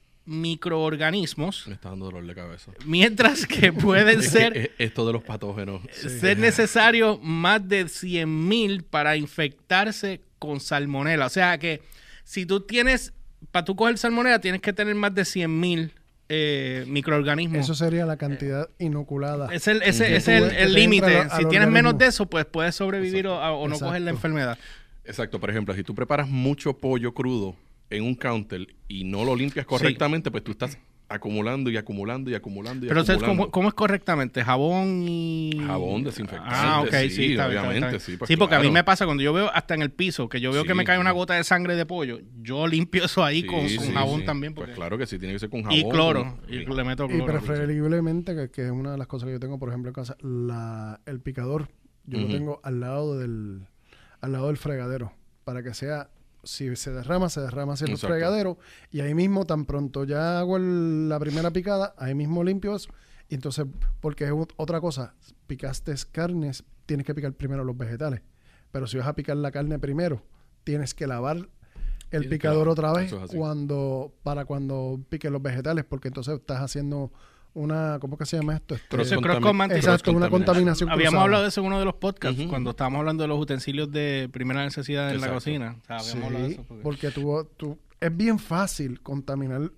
[0.69, 2.71] microorganismos, Me está dando dolor de cabeza.
[2.85, 5.81] mientras que pueden ser, eh, esto de los patógenos.
[5.91, 11.27] ser necesarios más de 100.000 para infectarse con salmonela.
[11.27, 11.81] O sea que
[12.23, 13.13] si tú tienes,
[13.51, 15.91] para tú coger salmonela, tienes que tener más de 100.000
[16.29, 17.59] eh, microorganismos.
[17.61, 19.53] Eso sería la cantidad inoculada.
[19.53, 21.27] Es el, ese es el- el límite.
[21.37, 24.57] Si tienes menos de eso, pues puedes sobrevivir o, o no coger la enfermedad.
[25.03, 25.39] Exacto.
[25.39, 27.55] Por ejemplo, si tú preparas mucho pollo crudo
[27.91, 32.35] en un counter y no lo limpias correctamente, pues tú estás acumulando y acumulando y
[32.35, 33.43] acumulando y Pero ¿sabes acumulando.
[33.43, 34.43] ¿cómo, cómo es correctamente?
[34.43, 35.51] Jabón y...
[35.65, 37.99] Jabón desinfectante, Ah, ok, sí, sí, está bien, está bien, obviamente, está bien.
[38.01, 40.27] sí, pues sí, porque a mí me pasa cuando yo veo hasta en el piso,
[40.29, 43.23] que yo veo que me cae una gota de sangre de pollo, yo limpio eso
[43.23, 44.25] ahí Sí, con, con sí, jabón sí.
[44.25, 44.53] también.
[44.55, 45.77] porque- Pues claro que sí, tiene que ser con jabón.
[45.77, 47.25] y cloro, con- y le meto Y cloro.
[47.33, 50.17] preferiblemente, que, que es una de las cosas que yo tengo, por ejemplo, en casa,
[50.21, 51.67] la, el picador,
[52.05, 53.67] yo lo tengo al lado del
[54.21, 55.11] al lado del fregadero,
[55.43, 56.09] para que sea,
[56.45, 58.13] si se derrama, se derrama hacia el Exacto.
[58.13, 58.57] fregadero,
[58.91, 62.89] y ahí mismo, tan pronto ya hago el- la primera picada, ahí mismo limpio eso,
[63.27, 63.65] Y entonces,
[64.01, 65.15] porque es ot- otra cosa,
[65.47, 68.21] picaste carnes, tienes que picar primero los vegetales.
[68.71, 70.21] Pero si vas a picar la carne primero,
[70.63, 71.49] tienes que lavar
[72.11, 77.11] el picador otra vez es cuando para cuando piques los vegetales, porque entonces estás haciendo
[77.55, 78.75] una, ¿cómo que se llama esto?
[78.75, 80.89] Este, Cross exacto, una contaminación.
[80.91, 81.23] Habíamos cruzada.
[81.23, 84.29] hablado de eso en uno de los podcasts, cuando estábamos hablando de los utensilios de
[84.31, 85.77] primera necesidad en la cocina.
[85.81, 86.65] O sea, habíamos hablado de Sí, eso.
[86.67, 89.71] porque- porque tú, tú- es bien fácil contaminar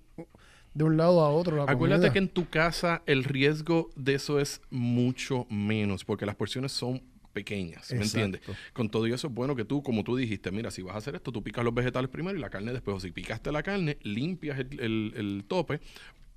[0.74, 2.12] de un lado a otro la Acuérdate comida.
[2.12, 7.02] que en tu casa el riesgo de eso es mucho menos, porque las porciones son
[7.32, 8.18] pequeñas, ¿me Exacto.
[8.26, 8.56] entiendes?
[8.72, 11.14] Con todo eso es bueno que tú, como tú dijiste, mira, si vas a hacer
[11.14, 12.96] esto, tú picas los vegetales primero y la carne después.
[12.96, 15.80] O si picaste la carne, limpias el, el- el tope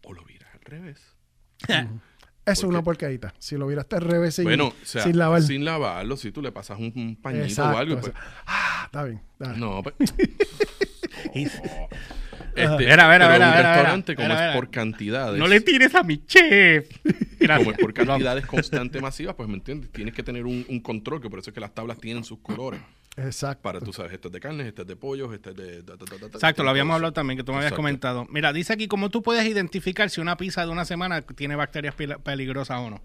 [0.04, 1.02] o lo viras al revés.
[2.44, 3.34] Eso es una porcadita.
[3.38, 5.44] Si lo viraste al revés sin, bueno, o sea, sin lavar.
[5.44, 8.00] sin lavarlo, si tú le pasas un, un pañito Exacto, o algo.
[8.02, 8.14] pues,
[8.48, 9.22] Ah, está bien.
[9.38, 9.58] dale.
[9.60, 9.96] no, pues,
[11.36, 11.62] este,
[12.56, 15.40] Vera, vera, pero vera, un restaurante como es por cantidades.
[15.40, 16.90] no le tires a mi chef.
[17.40, 17.58] Gracias.
[17.60, 21.22] como es por cantidades constantes masivas, pues me entiendes, tienes que tener un, un control,
[21.22, 22.82] que por eso es que las tablas tienen sus colores.
[23.18, 23.62] Exacto.
[23.62, 25.84] Para tú sabes, este es de carnes, este es de pollos, este es de...
[25.84, 27.78] ta, ta, ta, ta, ta, Exacto, lo habíamos hablado también, que tú me habías Exacto.
[27.82, 28.26] comentado.
[28.30, 31.94] Mira, dice aquí cómo tú puedes identificar si una pizza de una semana tiene bacterias
[32.24, 33.02] peligrosas o no.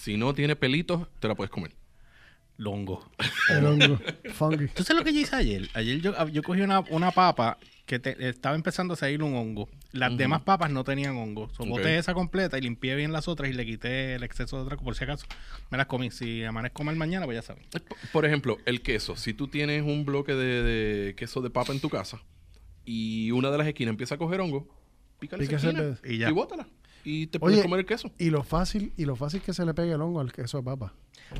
[0.00, 1.72] Si no tiene pelitos, te la puedes comer.
[2.56, 3.08] Longo.
[3.50, 4.00] El hongo.
[4.34, 4.68] Funky.
[4.68, 5.68] ¿Tú sabes lo que yo hice ayer?
[5.74, 9.68] Ayer yo, yo cogí una, una papa que te- estaba empezando a salir un hongo.
[9.92, 11.48] Las demás papas no tenían hongo.
[11.54, 11.68] So, Ok.
[11.70, 14.80] boté esa completa y limpié bien las otras y le quité el exceso de otras,
[14.82, 15.26] por si acaso.
[15.70, 16.10] Me las comí.
[16.10, 17.64] Si amanezco mal mañana, pues ya saben.
[17.74, 17.80] Eh,
[18.12, 19.16] Por ejemplo, el queso.
[19.16, 22.20] Si tú tienes un bloque de, de queso de papa en tu casa
[22.84, 24.68] y una de las esquinas empieza a coger hongo,
[25.18, 26.28] pícale esa esquina el- y ya.
[26.28, 26.68] y bótala.
[27.04, 28.10] Y te puedes Oye, comer el queso.
[28.18, 30.64] Y lo fácil, y lo fácil que se le pegue el hongo al queso de
[30.64, 30.92] papa.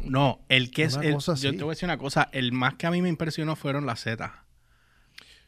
[0.05, 0.95] No, el que es.
[0.97, 2.29] Una el- cosa yo te voy a decir una cosa.
[2.33, 4.33] El más que a mí me impresionó fueron las setas.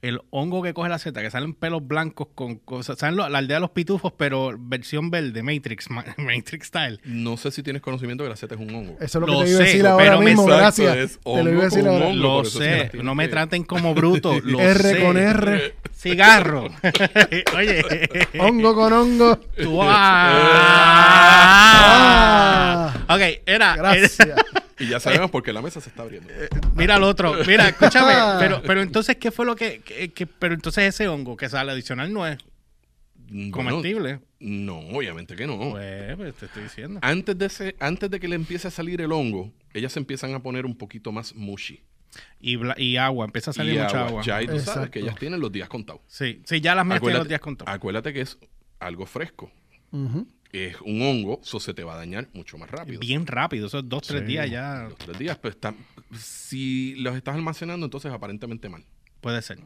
[0.02, 2.98] El hongo que coge la seta, que salen pelos blancos con cosas.
[2.98, 6.98] ¿Saben lo- la aldea de los pitufos, pero versión verde, Matrix, ma- Matrix style?
[7.04, 8.96] No sé si tienes conocimiento que la seta es un hongo.
[8.98, 10.96] Eso es lo que te iba a decir ahora mismo, Exacto, gracias.
[10.96, 12.06] es Te lo iba a decir ahora.
[12.06, 12.22] hongo.
[12.42, 12.90] Lo sé.
[13.02, 14.40] No me que- traten como bruto.
[14.42, 15.02] Lo R sé.
[15.02, 15.74] con R.
[15.94, 16.68] Cigarro.
[17.56, 17.82] Oye.
[18.38, 19.36] hongo con hongo.
[19.60, 19.80] Tú-
[21.20, 22.92] ah.
[23.08, 23.76] Ok, era.
[23.76, 24.30] Gracias.
[24.80, 26.28] Y ya sabemos por qué la mesa se está abriendo.
[26.74, 27.34] Mira al otro.
[27.46, 28.12] Mira, escúchame.
[28.40, 31.70] Pero, pero entonces, ¿qué fue lo que, que- que- Pero entonces ese hongo que sale
[31.72, 32.38] adicional no es
[33.28, 34.20] Bueno, comestible.
[34.40, 35.70] no, obviamente que no.
[35.72, 36.98] Pues, pues, te estoy diciendo.
[37.02, 40.34] Antes de, ese, antes de que le empiece a salir el hongo, ellas se empiezan
[40.34, 41.82] a poner un poquito más mushy.
[42.40, 44.22] Y, bla- y agua, empieza a salir Y mucha agua.
[44.22, 44.90] Ya ahí tú sabes Exacto.
[44.90, 46.00] que ellas tienen los días contados.
[46.08, 47.72] Sí, sí, ya las mías tienen los días contados.
[47.72, 48.36] acuérdate que es
[48.80, 49.52] algo fresco.
[49.92, 50.26] Ujú.
[50.52, 52.98] Es un hongo, eso se te va a dañar mucho más rápido.
[53.00, 54.26] Bien rápido, esos dos, tres Sí.
[54.26, 55.76] días ya Los tres días, pues están,
[56.18, 58.84] si los estás almacenando, entonces aparentemente mal.
[59.20, 59.58] puede ser.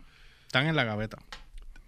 [0.46, 1.18] Están en la gaveta.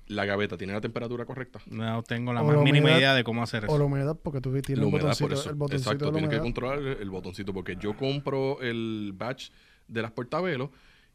[0.09, 1.61] La gaveta tiene la temperatura correcta.
[1.67, 2.99] No tengo la O más la mínima humedad.
[2.99, 3.79] idea de cómo hacer O eso.
[3.79, 5.51] la humedad, porque tú tienes La el botoncito, por eso.
[5.51, 7.53] el botoncito Exacto, tienes que controlar el, botoncito.
[7.53, 9.51] Porque yo compro el batch
[9.89, 10.71] de las portavelos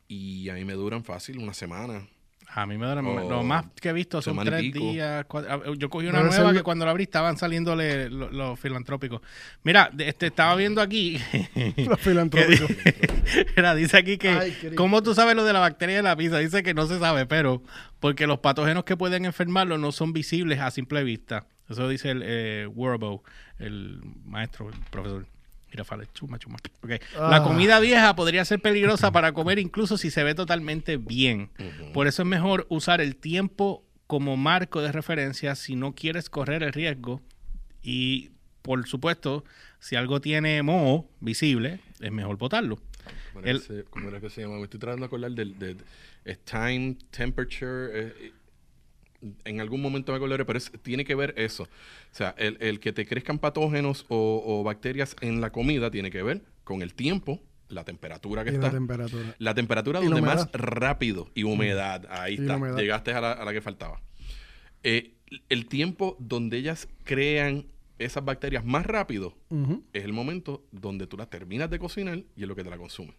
[0.09, 2.05] y a mí me duran fácil una semana.
[2.53, 4.79] A mí me O lo más que he visto son tres pico.
[4.79, 5.25] días.
[5.27, 9.21] cuatro- Yo cogí una nueva que cuando la abrí estaban saliéndole lo- los filantrópicos.
[9.63, 11.17] Mira, este, estaba viendo aquí.
[11.87, 12.69] Los filantrópicos.
[13.55, 14.29] Mira, dice aquí que.
[14.29, 14.57] Ay.
[14.75, 16.39] ¿Cómo tú sabes lo de la bacteria de la pizza?
[16.39, 17.63] Dice que no se sabe, pero.
[17.99, 21.45] Porque los patógenos que pueden enfermarlo no son visibles a simple vista.
[21.69, 22.67] Eso dice el eh,
[23.59, 25.25] el maestro, el profesor.
[25.71, 26.57] Mira, fale, chuma, chuma.
[26.83, 26.91] Ok.
[27.15, 27.43] La Ah.
[27.43, 31.49] comida vieja podría ser peligrosa para comer incluso si se ve totalmente bien.
[31.93, 36.61] Por eso es mejor usar el tiempo como marco de referencia si no quieres correr
[36.63, 37.21] el riesgo.
[37.81, 38.31] Y,
[38.61, 39.45] por supuesto,
[39.79, 42.77] si algo tiene moho visible, es mejor botarlo.
[43.33, 44.57] ¿Cómo era, El- que se, cómo era que se llama?
[44.57, 45.77] Me estoy tratando de acordar del, de,
[46.25, 47.89] es time, temperature.
[47.93, 48.33] eh,
[49.45, 51.63] en algún momento me acordaré, pero es- tiene que ver eso.
[51.63, 51.67] O
[52.15, 56.23] sea, el, el que te crezcan patógenos o, o bacterias en la comida tiene que
[56.23, 58.67] ver con el tiempo, la temperatura que Y está.
[58.67, 59.35] la temperatura.
[59.39, 62.05] La temperatura la donde más rápido y humedad.
[62.09, 62.57] Ahí Y está.
[62.57, 62.77] humedad.
[62.77, 64.01] Llegaste a la, a la que faltaba.
[64.83, 65.13] Eh,
[65.49, 67.65] el tiempo donde ellas crean
[67.99, 69.37] esas bacterias más rápido
[69.93, 72.77] es el momento donde tú las terminas de cocinar y es lo que te la
[72.77, 73.13] consume.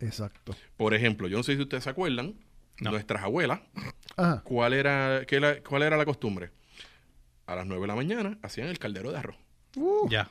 [0.00, 0.54] Exacto.
[0.76, 2.34] Por ejemplo, yo no sé si ustedes se acuerdan,
[2.80, 2.90] No.
[2.92, 3.60] nuestras abuelas,
[4.16, 4.42] Ajá.
[4.44, 6.50] ¿cuál era, qué la- ¿cuál era la costumbre?
[7.46, 9.36] A las 9 de la mañana hacían el caldero de arroz.
[9.76, 10.30] Uh, Ya.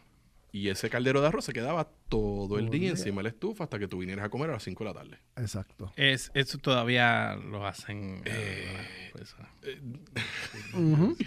[0.54, 3.78] Y ese caldero de arroz se quedaba todo el día encima de la estufa hasta
[3.78, 5.20] que tú vinieras a comer a las 5 de la tarde.
[5.36, 5.92] Exacto.
[5.98, 8.22] Es, eso todavía lo hacen.
[8.26, 8.77] eh,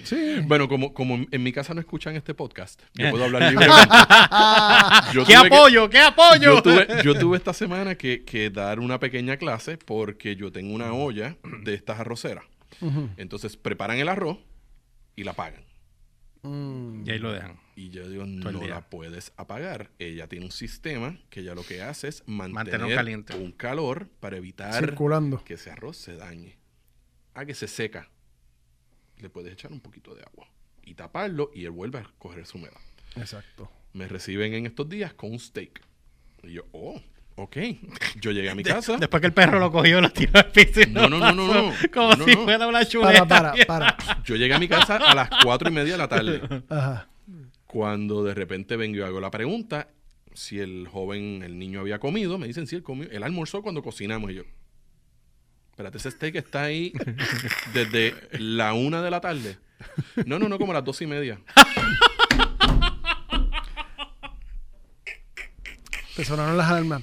[0.04, 0.40] Sí.
[0.46, 3.10] Bueno, como, como en, mi casa no escuchan este podcast, yo Eh.
[3.10, 3.94] puedo hablar libremente.
[5.14, 5.90] Yo ¡Qué que- apoyo!
[5.90, 6.54] ¡Qué apoyo!
[6.56, 10.74] yo, tuve, yo tuve esta semana que, que dar una pequeña clase porque yo tengo
[10.74, 12.44] una olla de estas arroceras.
[13.16, 14.38] Entonces preparan el arroz
[15.16, 15.64] y la pagan.
[16.42, 17.02] Mm.
[17.06, 17.58] Y ahí lo dejan.
[17.76, 19.90] Y yo digo, no la puedes apagar.
[19.98, 23.34] Ella tiene un sistema que ya lo que hace es mantener caliente.
[23.36, 25.42] un calor para evitar Circulando.
[25.44, 26.56] que ese arroz se dañe.
[27.40, 28.06] A que se seca.
[29.18, 30.46] Le puedes echar un poquito de agua
[30.84, 32.76] y taparlo y él vuelve a coger su humedad.
[33.16, 33.70] Exacto.
[33.94, 35.80] Me reciben en estos días con un steak.
[36.42, 37.00] Y yo, oh,
[37.36, 37.56] ok.
[38.20, 38.98] Yo llegué a mi casa.
[38.98, 40.80] Después que el perro lo cogió, lo tiró al piso.
[40.90, 41.72] No, no, no, no.
[41.94, 42.44] Como No, si no.
[42.44, 43.26] fuera una chuleta.
[43.26, 44.22] Para, para, para.
[44.24, 46.42] Yo llegué a mi casa a las cuatro y media de la tarde.
[46.68, 47.08] Ajá.
[47.66, 49.88] Cuando de repente vengo y hago la pregunta
[50.34, 53.08] si el joven, el niño había comido, me dicen si él comió.
[53.10, 54.42] Él almorzó cuando cocinamos y yo.
[55.80, 56.92] Espérate, ese steak está ahí
[57.72, 59.56] desde la una de la tarde.
[60.26, 61.40] No, no, no, como a las dos y media.
[66.14, 67.00] Te sonaron las alarmas.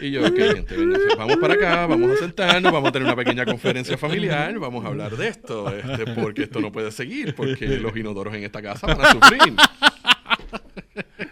[0.00, 3.16] Y yo, ok, gente, venga, vamos para acá, vamos a sentarnos, vamos a tener una
[3.16, 7.66] pequeña conferencia familiar, vamos a hablar de esto, este, porque esto no puede seguir, porque
[7.78, 9.54] los inodoros en esta casa van a sufrir.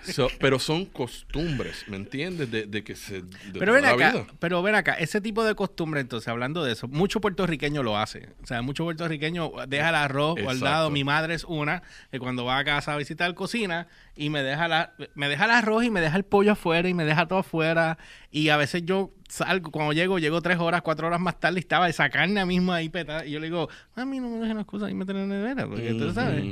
[0.02, 2.50] So, pero son costumbres, ¿me entiendes?
[2.50, 3.22] De, de que se...
[3.22, 4.26] de Pero ven acá, vida.
[4.38, 8.30] pero ven acá, ese tipo de costumbre, entonces, hablando de eso, mucho puertorriqueño lo hace.
[8.42, 10.58] O sea, mucho puertorriqueño deja el arroz Exacto.
[10.60, 10.90] guardado.
[10.90, 14.68] Mi madre es una, que cuando va a casa a visitar cocina y me deja
[14.68, 17.40] la, me deja el arroz y me deja el pollo afuera y me deja todo
[17.40, 17.98] afuera.
[18.30, 21.60] Y a veces yo salgo, cuando llego, llego tres horas, cuatro horas más tarde y
[21.60, 23.24] estaba esa carne misma ahí petada.
[23.26, 25.66] Y yo le digo, mami, no me dejen las cosas ahí meter en la nevera,
[25.66, 26.44] porque tú sabes.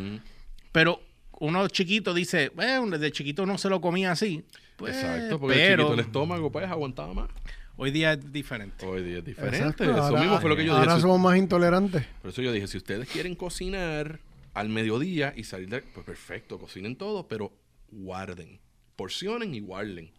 [0.72, 1.00] Pero
[1.40, 4.44] uno chiquito dice, bueno, desde chiquito no se lo comía así.
[4.76, 7.28] Pues, Exacto, porque el pero chiquito el estómago pues aguantaba más.
[7.76, 8.86] hoy día es diferente.
[8.86, 9.58] Hoy día es diferente.
[9.58, 9.84] Exacto.
[9.84, 10.80] Eso Ahora- mismo fue lo que yo dije.
[10.80, 12.04] Ahora Si- somos más intolerantes.
[12.22, 14.20] Por eso yo dije, si ustedes quieren cocinar
[14.54, 15.82] al mediodía y salir de...
[15.82, 17.52] Pues perfecto, cocinen todo, pero
[17.90, 18.58] guarden.
[18.96, 20.10] Porcionen y guarden.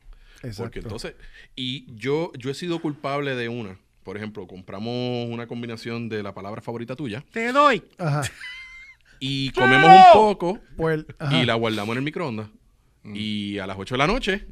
[0.43, 0.63] Exacto.
[0.63, 1.15] Porque entonces...
[1.55, 3.77] Y yo, yo he sido culpable de una.
[4.03, 7.83] Por ejemplo, compramos una combinación de la palabra favorita tuya Te doy.
[7.97, 8.21] Ajá.
[9.19, 12.47] y comemos un poco Pues, y la guardamos en el microondas.
[13.03, 14.47] Y a las 8 de la noche,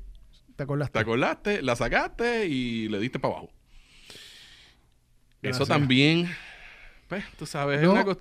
[0.56, 0.94] ¿Te acordaste?
[0.94, 3.50] te acordaste, la sacaste y le diste para abajo.
[5.42, 6.30] Eso también,
[7.08, 8.20] pues, tú sabes, es una cosa...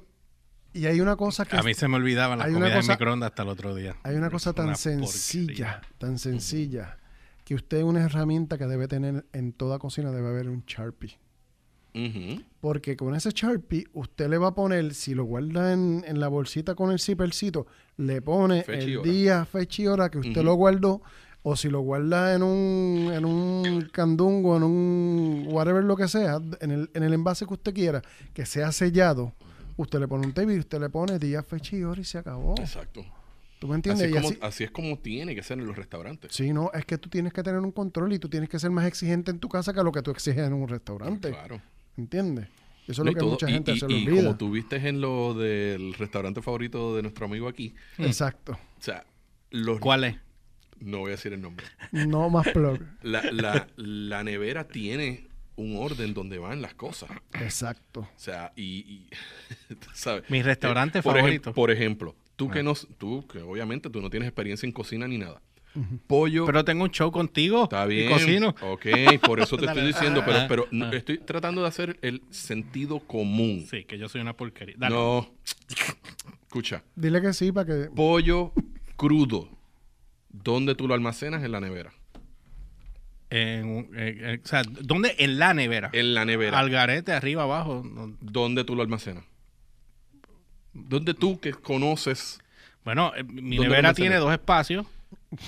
[0.72, 2.92] Y hay una cosa que A mí se me olvidaban las Hay una comidas cosa-
[2.92, 3.96] en microondas hasta el otro día.
[4.02, 5.80] hay una cosa tan Una sencilla, porquería.
[5.98, 6.98] tan sencilla,
[7.44, 11.18] que usted una herramienta que debe tener en toda cocina debe haber un Sharpie.
[12.60, 16.28] Porque con ese Sharpie, usted le va a poner, si lo guarda en, en la
[16.28, 20.54] bolsita con el zippercito, le pone Fecha el día, fecha y hora que usted lo
[20.54, 21.02] guardó.
[21.48, 26.40] O si lo guarda en un, en un candungo, en un whatever lo que sea,
[26.60, 28.02] en el, en el envase que usted quiera,
[28.34, 29.32] que sea sellado,
[29.76, 32.18] usted le pone un tape y usted le pone día, fecha y hora y se
[32.18, 32.56] acabó.
[32.58, 33.04] Exacto.
[33.60, 34.06] ¿Tú me Así entiendes?
[34.06, 36.32] es, Y como, así- así es como tiene que ser en los restaurantes.
[36.34, 38.70] Sí, no, es que tú tienes que tener un control y tú tienes que ser
[38.72, 41.30] más exigente en tu casa que lo que tú exiges en un restaurante.
[41.30, 41.62] Claro.
[41.96, 42.48] ¿Entiendes?
[42.86, 44.22] Eso es No, lo y que todo- mucha y- gente y, se y olvida.
[44.22, 48.52] como tú viste en lo del restaurante favorito de nuestro amigo aquí, Exacto.
[48.52, 49.04] o sea,
[49.50, 50.16] los, ¿Cuál es?
[50.80, 51.66] no voy a decir el nombre.
[51.92, 52.80] No más plug.
[53.02, 57.10] La, la, la nevera tiene un orden donde van las cosas.
[57.32, 58.00] Exacto.
[58.00, 59.08] O sea, y, y,
[59.94, 60.28] ¿sabes?
[60.30, 61.50] Mi restaurante Eh, por favorito.
[61.50, 62.52] ejem- por ejemplo, tú Ah.
[62.52, 65.40] que no, tú que obviamente tú no tienes experiencia en cocina ni nada.
[66.06, 67.64] Pollo, Pero tengo un show contigo.
[67.64, 68.10] Está y bien.
[68.12, 68.54] cocino.
[68.62, 68.86] Ok,
[69.26, 69.80] por eso te Dale.
[69.88, 70.90] estoy diciendo, pero, Ah, pero no- ah.
[70.94, 73.66] estoy tratando de hacer el sentido común.
[73.70, 74.74] Sí, que yo soy una porquería.
[74.78, 74.94] Dale.
[74.94, 75.28] No.
[76.46, 77.90] Escucha, Dile que sí para que.
[77.94, 78.52] pollo
[78.96, 79.48] crudo.
[80.30, 81.42] ¿Dónde tú lo almacenas?
[81.42, 81.92] En la nevera.
[83.30, 85.14] En eh, eh, o sea, ¿dónde?
[85.18, 85.90] En la nevera.
[85.92, 86.58] En la nevera.
[86.58, 87.82] Al garete, arriba, abajo.
[88.20, 89.24] ¿Dónde tú lo almacenas?
[90.72, 92.38] ¿Dónde tú que conoces?
[92.84, 94.86] Bueno, eh, mi ¿Dónde nevera tiene dos espacios.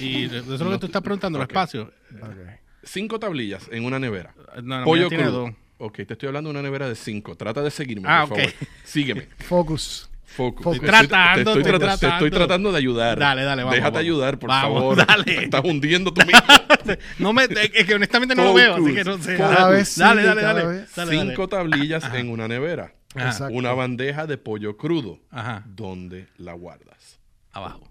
[0.00, 1.48] Y eso es lo que tú estás preguntando, Ok.
[1.50, 1.88] espacios.
[2.20, 2.36] Ok.
[2.82, 4.34] Cinco tablillas en una nevera.
[4.62, 5.40] No, la pollo mía tiene crudo.
[5.46, 5.50] dos.
[5.78, 7.36] Ok, te estoy hablando de una nevera de cinco.
[7.36, 8.44] Trata de seguirme, Ah, por ok.
[8.48, 8.68] favor.
[8.84, 9.28] Sígueme.
[9.38, 10.10] Focus.
[10.24, 10.64] Focus.
[10.64, 10.80] Focus.
[10.80, 12.36] Te estoy- Tratando, te estoy, estoy trata- te estoy tratando.
[12.36, 13.18] tratando de ayudar.
[13.18, 14.00] Dale, dale, vamos, Déjate vamos.
[14.00, 15.06] ayudar, por Vamos, favor.
[15.06, 15.24] dale.
[15.24, 16.40] Te estás hundiendo tú mismo.
[17.18, 19.36] No me, es que honestamente no lo veo, así que no sé.
[19.36, 20.66] Cada vez sí, dale, dale, cada dale.
[20.78, 20.94] vez.
[20.94, 21.30] Dale, dale.
[21.30, 22.94] Cinco tablillas en una nevera.
[23.14, 23.28] Ajá.
[23.28, 23.54] Exacto.
[23.54, 25.20] Una bandeja de pollo crudo.
[25.30, 25.64] Ajá.
[25.66, 27.18] ¿Dónde la guardas?
[27.52, 27.87] Abajo.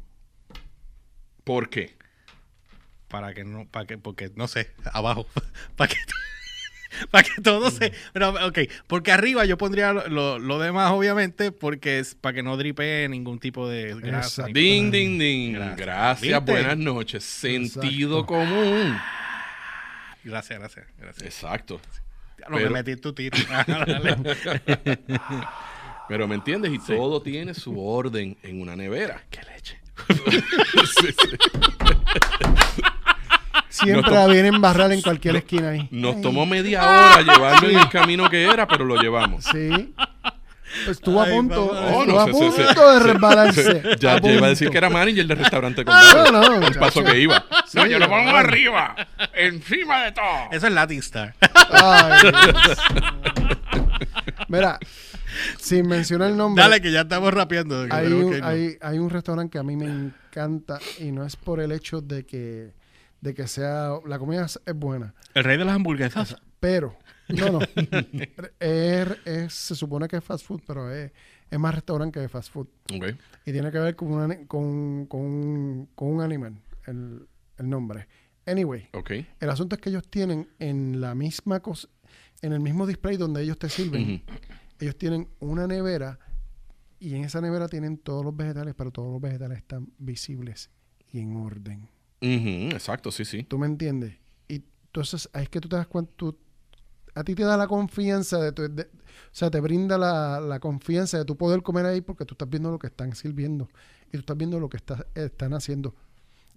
[1.47, 1.95] ¿Por qué?
[3.07, 5.25] Para que no, para que, porque no sé, abajo.
[5.75, 5.97] para que
[7.11, 7.91] para que todo se.
[8.13, 12.43] Pero, ok, porque arriba yo pondría lo, lo- lo demás, obviamente, porque es para que
[12.43, 14.43] no dripee ningún tipo de grasa.
[14.43, 14.53] Exacto.
[14.53, 15.53] Ding, ding, ding.
[15.75, 16.45] Gracias.
[16.45, 17.23] Buenas noches.
[17.23, 18.25] Sentido Exacto.
[18.25, 18.97] común.
[20.23, 21.25] Gracias, gracias, gracias.
[21.25, 21.79] Exacto.
[22.39, 23.37] Ya no pero- me metí tu tiro.
[25.09, 26.05] Ah.
[26.09, 29.23] Pero me entiendes, y todo tiene su orden en una nevera.
[29.29, 29.79] Qué leche.
[30.99, 31.37] Sí, sí.
[33.69, 35.87] Siempre No la vienen a embarrar en cualquier esquina ahí.
[35.91, 39.43] Nos Ay, tomó media hora llevarlo en el camino que era, pero lo llevamos.
[39.45, 39.93] Sí.
[40.85, 41.65] Pues estuvo a punto.
[41.71, 43.83] Oh, estuvo no, a se- se- se- punto de resbalarse.
[43.99, 46.79] Ya, A iba a decir que era manager del restaurante con No, no, Un muchacho.
[46.79, 47.45] paso que iba.
[47.67, 48.95] Sí, no, yo lo pongo arriba.
[49.33, 50.49] Encima de todo.
[50.51, 51.35] Eso es Latin Star.
[51.71, 52.77] Ay, Dios.
[54.47, 54.79] Mira,
[55.59, 57.85] sin mencionar el nombre, Dale, que ya estamos rapeando.
[57.89, 61.35] hay, un, que hay, hay un restaurante que a mí me encanta y no es
[61.35, 62.73] por el hecho de que,
[63.21, 66.35] de que sea, la comida es, es buena, El rey de las hamburguesas.
[66.59, 66.97] pero,
[67.29, 67.59] no, no,
[68.59, 71.11] es, es- se supone que es fast food, pero es,
[71.49, 72.67] es más restaurante que fast food.
[72.93, 73.05] Ok.
[73.45, 77.69] Y tiene que ver con, un ani- con, con, un- con un animal, el, el
[77.69, 78.07] nombre.
[78.45, 79.11] Anyway, Ok.
[79.41, 81.89] el asunto es que ellos tienen en la misma cosa,
[82.41, 84.23] en el mismo display donde ellos te sirven.
[84.79, 86.19] Ellos tienen una nevera
[86.99, 90.69] y en esa nevera tienen todos los vegetales, pero todos los vegetales están visibles
[91.11, 91.89] y en orden.
[92.21, 93.43] Ujú, Exacto, sí, sí.
[93.43, 94.17] ¿Tú me entiendes?
[94.47, 96.37] Y entonces ahí es que tú te das cuenta, tú-
[97.13, 100.59] a ti te da la confianza de, tu- de- o sea, te brinda la, la
[100.59, 103.69] confianza de tu poder comer ahí porque tú estás viendo lo que están sirviendo
[104.07, 105.95] y tú estás viendo lo que está- están haciendo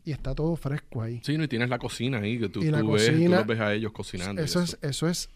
[0.05, 1.21] y está todo fresco ahí.
[1.25, 3.47] Sí, no, y tienes la cocina ahí, que tú, Y la tú ves, tú los
[3.47, 4.41] ves a ellos cocinando.
[4.43, 5.29] Eso es, eso es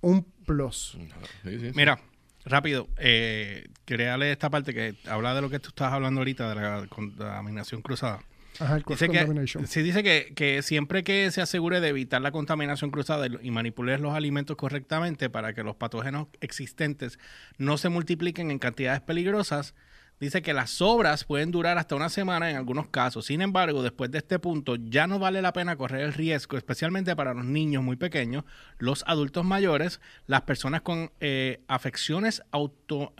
[0.00, 0.96] un plus.
[1.10, 1.72] Ajá, sí, sí, sí.
[1.74, 2.00] Mira,
[2.48, 6.48] rápido, eh, quería leer esta parte que habla de lo que tú estabas hablando ahorita,
[6.48, 8.20] de la contaminación cruzada.
[8.60, 12.32] Ajá, el Dice que, sí, dice que, que siempre que se asegure de evitar la
[12.32, 17.20] contaminación cruzada y, y manipular los alimentos correctamente para que los patógenos existentes
[17.56, 19.74] no se multipliquen en cantidades peligrosas,
[20.20, 23.26] dice que las sobras pueden durar hasta una semana en algunos casos.
[23.26, 27.14] Sin embargo, después de este punto ya no vale la pena correr el riesgo, especialmente
[27.16, 28.44] para los niños muy pequeños,
[28.78, 33.12] los adultos mayores, las personas con eh, afecciones auto,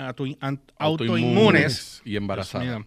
[0.79, 2.03] autoinmunes.
[2.05, 2.83] Y embarazadas.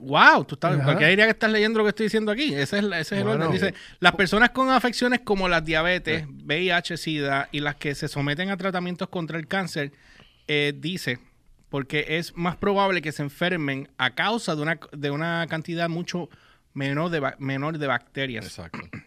[0.00, 2.54] Wow, tú estás, cualquiera diría que estás leyendo lo que estoy diciendo aquí.
[2.54, 3.44] Ese es, la- ese es el Bueno.
[3.46, 3.52] orden.
[3.60, 8.48] Dice, las personas con afecciones como las diabetes, VIH, SIDA y las que se someten
[8.50, 9.92] a tratamientos contra el cáncer,
[10.48, 11.18] eh, dice,
[11.72, 16.28] porque es más probable que se enfermen a causa de una, de una cantidad mucho
[16.74, 18.44] menor de, menor de bacterias.
[18.44, 18.78] Exacto.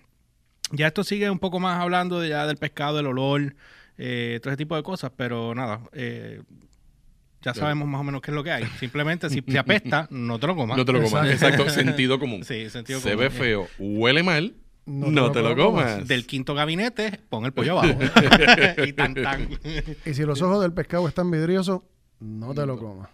[0.71, 3.55] Ya esto sigue un poco más hablando de, ya del pescado, del olor,
[3.99, 6.41] eh, todo ese tipo de cosas, pero nada, eh,
[7.43, 8.65] ya sabemos más o menos qué es lo que hay.
[8.79, 10.75] Simplemente si te apesta, no te lo comas.
[10.75, 11.29] No te lo comas.
[11.29, 12.43] Exacto, sentido común.
[12.43, 13.19] Sí, sentido Se común.
[13.19, 14.55] ve feo, huele mal,
[14.87, 16.07] no, te, lo comas.
[16.07, 17.99] Del quinto gabinete, pon el pollo abajo.
[18.83, 19.49] y tan tan.
[20.03, 21.81] Y si los ojos del pescado están vidriosos,
[22.19, 23.09] no te lo comas.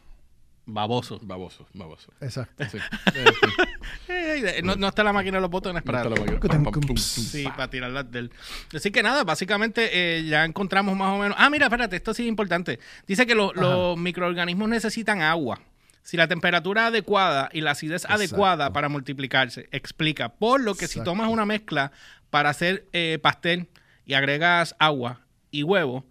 [0.66, 1.20] Baboso.
[1.24, 2.12] Baboso, baboso.
[2.22, 2.64] Exacto.
[2.70, 2.78] Sí.
[4.64, 6.40] No, no está la máquina de los botones para, No te la máquina.
[6.40, 6.98] Pam, pam, pum, pum.
[6.98, 8.32] sí, para tirarlas del...
[8.74, 11.36] Así que nada, básicamente eh, ya encontramos más o menos...
[11.40, 12.80] Ah, mira, espérate, esto sí es importante.
[13.08, 15.60] Dice que lo- los microorganismos necesitan agua.
[16.04, 18.16] Si la temperatura adecuada y la acidez Exacto.
[18.16, 20.30] adecuada para multiplicarse, explica.
[20.30, 21.92] Por lo que si tomas una mezcla
[22.30, 23.68] para hacer eh, pastel
[24.06, 26.06] y agregas agua y huevo,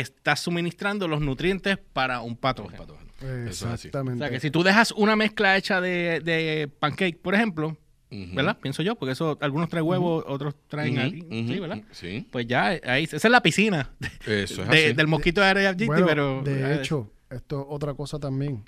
[0.00, 2.84] estás suministrando los nutrientes para un patógeno.
[3.46, 3.64] Es así.
[3.66, 4.18] O Exactamente.
[4.18, 7.76] sea, que si tú dejas una mezcla hecha de, de pancake, por ejemplo.
[8.32, 8.56] ¿verdad?
[8.60, 11.82] Pienso yo, porque eso algunos traen huevo, otros traen ujú, sí, ¿verdad?
[11.90, 12.28] Sí.
[12.30, 13.90] Pues ya, ahí, esa es la piscina
[14.24, 14.92] Eso es de- así.
[14.94, 16.42] del mosquito de Area Bueno, pero...
[16.44, 18.62] de hecho, esto otra cosa también.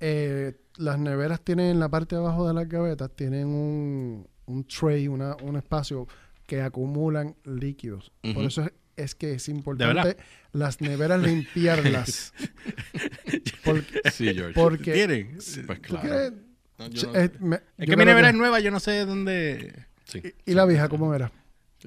[0.00, 4.64] Eh, las neveras tienen en la parte de abajo de las gavetas, tienen un, un
[4.64, 6.08] tray, una, un espacio
[6.46, 8.10] que acumulan líquidos.
[8.34, 10.16] Por eso es, es que es importante
[10.52, 12.32] las neveras limpiarlas.
[13.64, 14.54] porque, Sí, George.
[14.54, 15.32] porque ¿Tienen?
[15.34, 16.00] Pues ¿tú claro.
[16.08, 16.32] quieres?
[16.78, 19.04] No, yo no- Eh, me- es yo que mi nevera es nueva, yo no sé
[19.04, 19.86] dónde...
[20.04, 20.22] Sí.
[20.46, 21.30] ¿Y la vieja cómo era?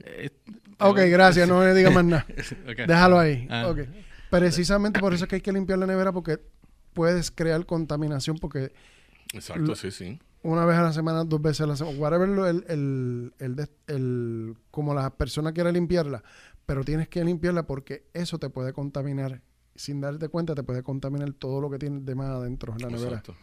[0.03, 0.29] eh,
[0.79, 2.25] Ok, gracias, no me diga más nada.
[2.69, 2.77] ok.
[2.87, 3.47] Déjalo ahí.
[3.49, 3.73] Ah.
[4.29, 6.39] Precisamente por eso es que hay que limpiar la nevera porque
[6.93, 8.71] puedes crear contaminación porque
[9.33, 10.19] Exacto, Lo- sí, sí.
[10.43, 14.55] una vez a la semana, dos veces a la semana, whatever el, el, el, el-
[14.71, 16.23] como la persona quiera limpiarla,
[16.65, 19.41] pero tienes que limpiarla porque eso te puede contaminar.
[19.75, 22.89] Sin darte cuenta, te puede contaminar todo lo que tienes de más adentro en la
[22.89, 23.09] nevera.
[23.17, 23.35] Exacto.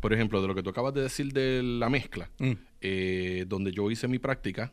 [0.00, 2.52] Por ejemplo, de lo que tú acabas de decir de la mezcla, Mm.
[2.80, 4.72] eh, donde yo hice mi práctica,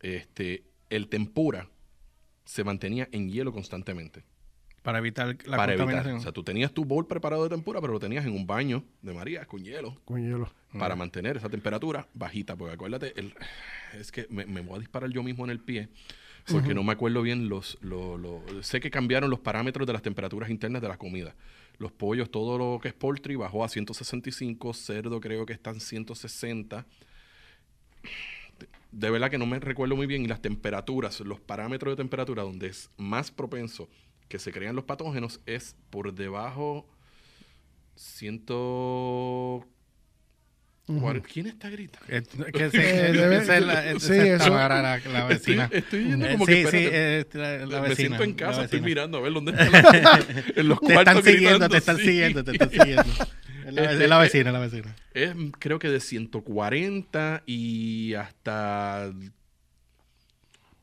[0.00, 1.68] este, el tempura
[2.44, 4.24] se mantenía en hielo constantemente.
[4.82, 5.86] Para evitar la para evitar.
[5.86, 6.16] contaminación.
[6.16, 8.84] O sea, tú tenías tu bol preparado de tempura, pero lo tenías en un baño
[9.00, 10.52] de María con hielo Con hielo.
[10.78, 12.54] para mantener esa temperatura bajita.
[12.54, 13.32] Porque acuérdate, el-
[13.98, 15.88] es que me, me voy a disparar yo mismo en el pie.
[16.52, 20.02] Porque no me acuerdo bien los, lo- lo- Sé que cambiaron los parámetros de las
[20.02, 21.34] temperaturas internas de la comida.
[21.78, 24.74] Los pollos, todo lo que es poultry, bajó a 165.
[24.74, 26.86] Cerdo creo que están 160.
[28.92, 30.22] De verdad que no me recuerdo muy bien.
[30.24, 33.88] Y las temperaturas, los parámetros de temperatura donde es más propenso
[34.28, 36.86] que se crean los patógenos es por debajo
[37.96, 38.44] 100
[40.86, 42.06] Cuar- ¿Quién está gritando?
[42.10, 42.22] Eh,
[42.52, 45.64] que se- Eh, debe- esa es la- esa sí, es eso- la, la- la vecina.
[45.64, 47.94] Estoy, estoy viendo Eh, como sí, que sí, eh, la, la me vecina.
[48.18, 50.24] siento en casa, estoy mirando a ver dónde está la-
[50.56, 52.04] en los Te cuartos están siguiendo, gritando, te están sí.
[52.04, 53.04] siguiendo, te están siguiendo.
[53.64, 54.94] Es la, Este, es la vecina, la vecina.
[55.14, 59.10] Es creo que de 140 y hasta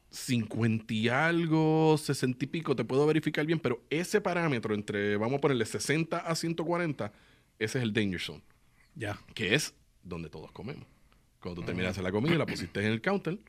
[0.10, 5.38] 50 y algo, 60 y pico, te puedo verificar bien, pero ese parámetro entre, vamos
[5.38, 7.14] a ponerle 60 a 140,
[7.60, 8.42] ese es el danger zone,
[8.96, 9.20] Ya.
[9.36, 9.74] que es
[10.04, 10.86] donde todos comemos.
[11.42, 13.40] Cuando tú terminas de la comida y la pusiste en el counter,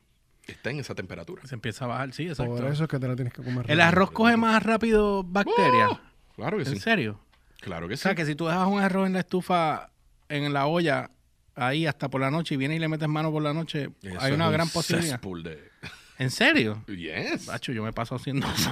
[0.47, 1.43] está en esa temperatura.
[1.45, 2.55] Se empieza a bajar, sí, exacto.
[2.55, 3.59] Por eso es que te la tienes que comer.
[3.69, 3.83] El rápido.
[3.83, 5.91] arroz coge más rápido bacterias.
[5.91, 5.99] ¡Oh!
[6.35, 6.79] Claro que ¿En sí.
[6.79, 7.19] serio?
[7.61, 8.03] Claro que O sí.
[8.03, 9.91] sea, que si tú dejas un arroz en la estufa,
[10.29, 11.11] en la olla,
[11.55, 14.19] ahí hasta por la noche, y vienes y le metes mano por la noche, Eso
[14.19, 15.19] hay es una un gran posibilidad.
[15.21, 15.69] de...
[16.19, 16.83] ¿En serio?
[16.87, 17.45] Yes.
[17.47, 18.71] Bacho, yo me paso haciendo eso.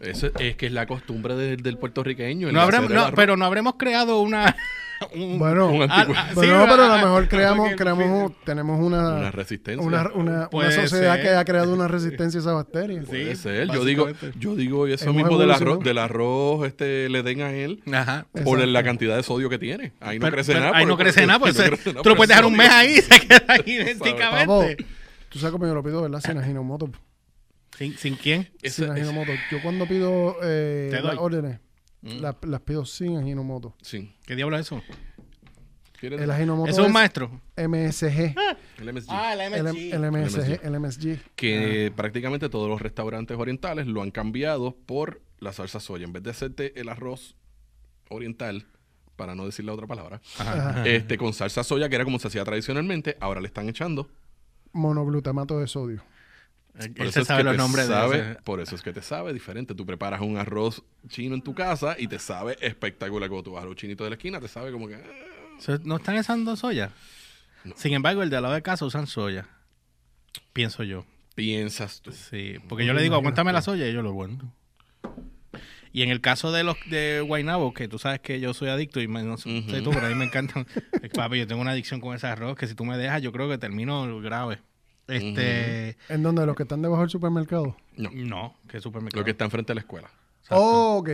[0.00, 2.48] Eso es que es la costumbre del, del puertorriqueño.
[2.48, 4.56] el No habremos, el no, pero no habremos creado una...
[5.14, 9.14] un- Bueno, Un Ah, ah, sí, bueno, pero a lo mejor creamos, creamos tenemos una,
[9.16, 9.86] una resistencia.
[9.86, 11.22] una, una, sociedad ser.
[11.22, 13.00] que ha creado una resistencia a esa bacteria.
[13.02, 13.06] Sí.
[13.08, 13.68] Puede ser.
[13.72, 17.52] Yo digo, yo digo eso Hemos mismo del arroz, del arroz este, le den a
[17.52, 18.26] él Ajá.
[18.32, 18.66] por Exacto.
[18.66, 19.92] la cantidad de sodio que tiene.
[20.00, 20.76] Ahí no Pero- crece pero nada.
[20.78, 22.70] Ahí no crece por- nada, pues no crece nada tú lo puedes dejar un mes
[22.70, 24.84] ahí y se queda idénticamente.
[25.28, 26.20] tú sabes cómo yo lo pido, ¿verdad?
[26.20, 26.90] Sin ajinomoto.
[27.76, 28.48] ¿Sin, ¿Sin quién?
[28.64, 29.32] Sin ajinomoto.
[29.50, 31.58] Yo cuando pido eh, las órdenes,
[32.06, 32.20] Mm.
[32.20, 33.74] las, las pido sin ajinomoto.
[33.82, 34.14] Sí.
[34.26, 34.82] ¿Qué diablo es eso?
[35.98, 37.40] ¿Quieres El ajinomoto ¿Eso es un maestro?
[37.56, 38.34] MSG.
[38.78, 39.10] el MSG?
[39.10, 41.18] el El, el MSG, el MSG.
[41.34, 46.04] que prácticamente todos los restaurantes orientales lo han cambiado por la salsa soya.
[46.04, 47.34] En vez de hacerte el arroz
[48.10, 48.66] oriental,
[49.16, 50.86] para no decir la otra palabra, Ajá.
[50.86, 54.10] este con salsa soya, que era como se hacía tradicionalmente, ahora le están echando.
[54.72, 56.02] Monoglutamato de sodio.
[56.78, 58.34] Él Por eso se es sabe que los te nombres sabe- de.
[58.36, 59.74] Por eso es que te sabe diferente.
[59.74, 63.28] Tú preparas un arroz chino en tu casa y te sabe espectacular.
[63.30, 64.96] Cuando tú vas a los chinitos de la esquina, te sabe como que...
[64.96, 66.90] ah, ¿No están usando soya?
[67.76, 69.48] Sin embargo, el de al lado de casa usan soya.
[70.52, 71.04] Pienso yo.
[71.34, 72.12] piensas tú.
[72.12, 74.46] Sí, porque yo le digo, aguántame la soya y yo lo aguanto.
[75.92, 79.00] Y en el caso de los de Guaynabo, que tú sabes que yo soy adicto
[79.00, 80.66] y me- no sé tú, pero a mí me encantan.
[81.14, 83.48] Papi, yo tengo una adicción con ese arroz que si tú me dejas, yo creo
[83.48, 84.58] que termino grave.
[85.08, 85.96] Este.
[86.08, 87.76] ¿En donde los que están debajo del supermercado?
[87.96, 89.20] No, No, que supermercado.
[89.20, 90.10] lo que está enfrente de la escuela.
[90.50, 91.10] Oh, ok.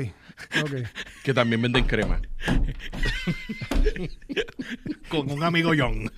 [0.62, 0.72] Ok.
[1.22, 2.20] Que también venden crema.
[5.08, 6.10] con un amigo John.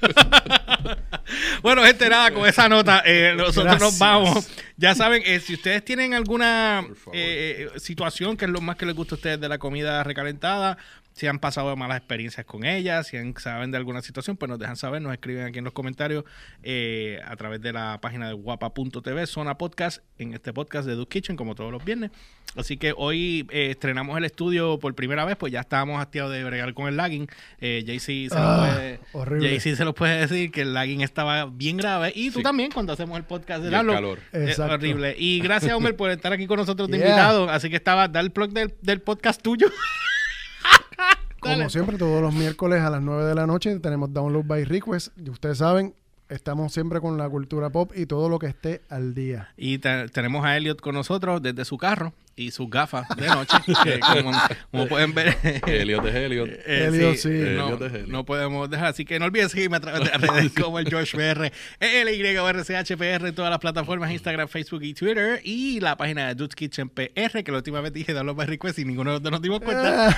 [1.62, 4.48] bueno, gente, nada, con esa nota, eh, nosotros nos vamos.
[4.78, 8.86] Ya saben, eh, si ustedes tienen alguna eh, eh, situación que es lo más que
[8.86, 10.78] les gusta a ustedes de la comida recalentada,
[11.14, 14.58] si han pasado malas experiencias con ella, si han- saben de alguna situación, pues nos
[14.58, 16.24] dejan saber, nos escriben aquí en los comentarios
[16.62, 21.20] eh, a través de la página de guapa.tv, Zona Podcast, en este podcast de Duke
[21.20, 22.10] Kitchen, como todos los viernes.
[22.56, 26.44] Así que hoy eh, estrenamos el estudio por primera vez, pues ya estábamos hastiados de
[26.44, 27.26] bregar con el lagging.
[27.60, 29.58] Eh, JC se, lo Ah, puede, horrible.
[29.58, 32.12] JC se los puede decir que el lagging estaba bien grave.
[32.14, 32.42] Y tú Sí.
[32.42, 33.92] también cuando hacemos el podcast de Lalo.
[33.94, 34.18] calor.
[34.32, 34.74] Es Exacto.
[34.74, 35.16] horrible.
[35.18, 37.06] Y gracias, Homer, por estar aquí con nosotros de Yeah.
[37.08, 37.48] invitado.
[37.50, 39.66] Así que estaba, da el plug del, del podcast tuyo.
[41.40, 41.70] Como Dale.
[41.70, 45.08] siempre, todos los miércoles a las 9 de la noche tenemos Download by Request.
[45.18, 45.94] Y ustedes saben,
[46.30, 49.50] estamos siempre con la cultura pop y todo lo que esté al día.
[49.56, 53.56] Y te- tenemos a Elliot con nosotros desde su carro y sus gafas de noche.
[53.84, 54.32] que como,
[54.70, 56.48] como pueden ver, Elliot es Elliot.
[56.48, 57.28] Eh, Elliot, sí.
[57.28, 58.08] No, Elliot es Elliot.
[58.08, 58.86] no podemos dejar.
[58.86, 63.26] Así que no olviden seguirme a través de las redes como el Josh PR, LYRCHPR
[63.26, 65.40] en todas las plataformas, Instagram, Facebook y Twitter.
[65.44, 68.78] Y la página de Dude's Kitchen PR, que la última vez dije de los request
[68.78, 70.08] y ninguno de nosotros nos dimos cuenta.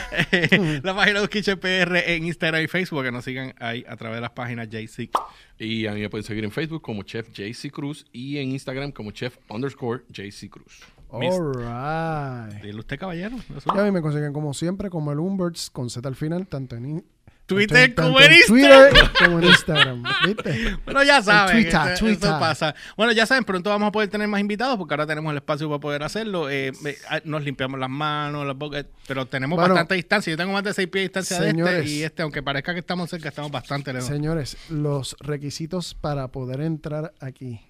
[0.83, 3.97] la página de Dude's Kitchen PR en Instagram y Facebook, que nos sigan ahí a
[3.97, 5.11] través de las páginas JC.
[5.59, 8.93] Y a mí me pueden seguir en Facebook como Chef JC Cruz y en Instagram
[8.93, 10.83] como Chef underscore JC Cruz.
[11.13, 12.63] Mis- All right.
[12.63, 13.37] Dile usted, caballero.
[13.39, 16.77] Y a mí me consiguen como siempre, como el Umberts con Z al final, tanto
[16.77, 17.05] en,
[17.47, 18.93] Twitter tanto como en Twitter
[19.25, 20.03] como en Instagram.
[20.27, 20.77] ¿Viste?
[20.85, 22.31] Bueno, ya saben, Twitter, eso, eso Twitter.
[22.41, 22.75] pasa.
[22.97, 25.69] Bueno, ya saben, pronto vamos a poder tener más invitados porque ahora tenemos el espacio
[25.69, 26.51] para poder hacerlo.
[26.51, 26.73] Eh,
[27.09, 30.33] ah, nos limpiamos las manos, las bocas, pero tenemos Bueno, bastante distancia.
[30.33, 32.81] Yo tengo más de seis pies de distancia de este y este, aunque parezca que
[32.81, 34.09] estamos cerca, estamos bastante lejos.
[34.09, 37.61] Señores, los requisitos para poder entrar aquí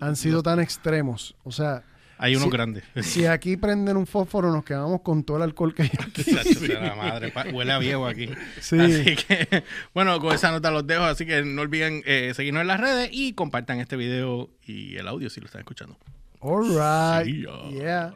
[0.00, 1.36] han sido tan extremos.
[1.44, 1.84] O sea,
[2.18, 2.50] Hay unos Sí.
[2.50, 2.84] grandes.
[3.02, 6.22] si aquí prenden un fósforo, nos quedamos con todo el alcohol que hay aquí.
[6.54, 8.30] Sea la madre, pa- huele a viejo aquí.
[8.60, 8.78] Sí.
[8.80, 9.64] Así que,
[9.94, 11.04] bueno, con esa nota los dejo.
[11.04, 15.06] Así que no olviden eh, seguirnos en las redes y compartan este video y el
[15.08, 15.98] audio si lo están escuchando.
[16.40, 17.34] All right.
[17.72, 18.14] Yeah.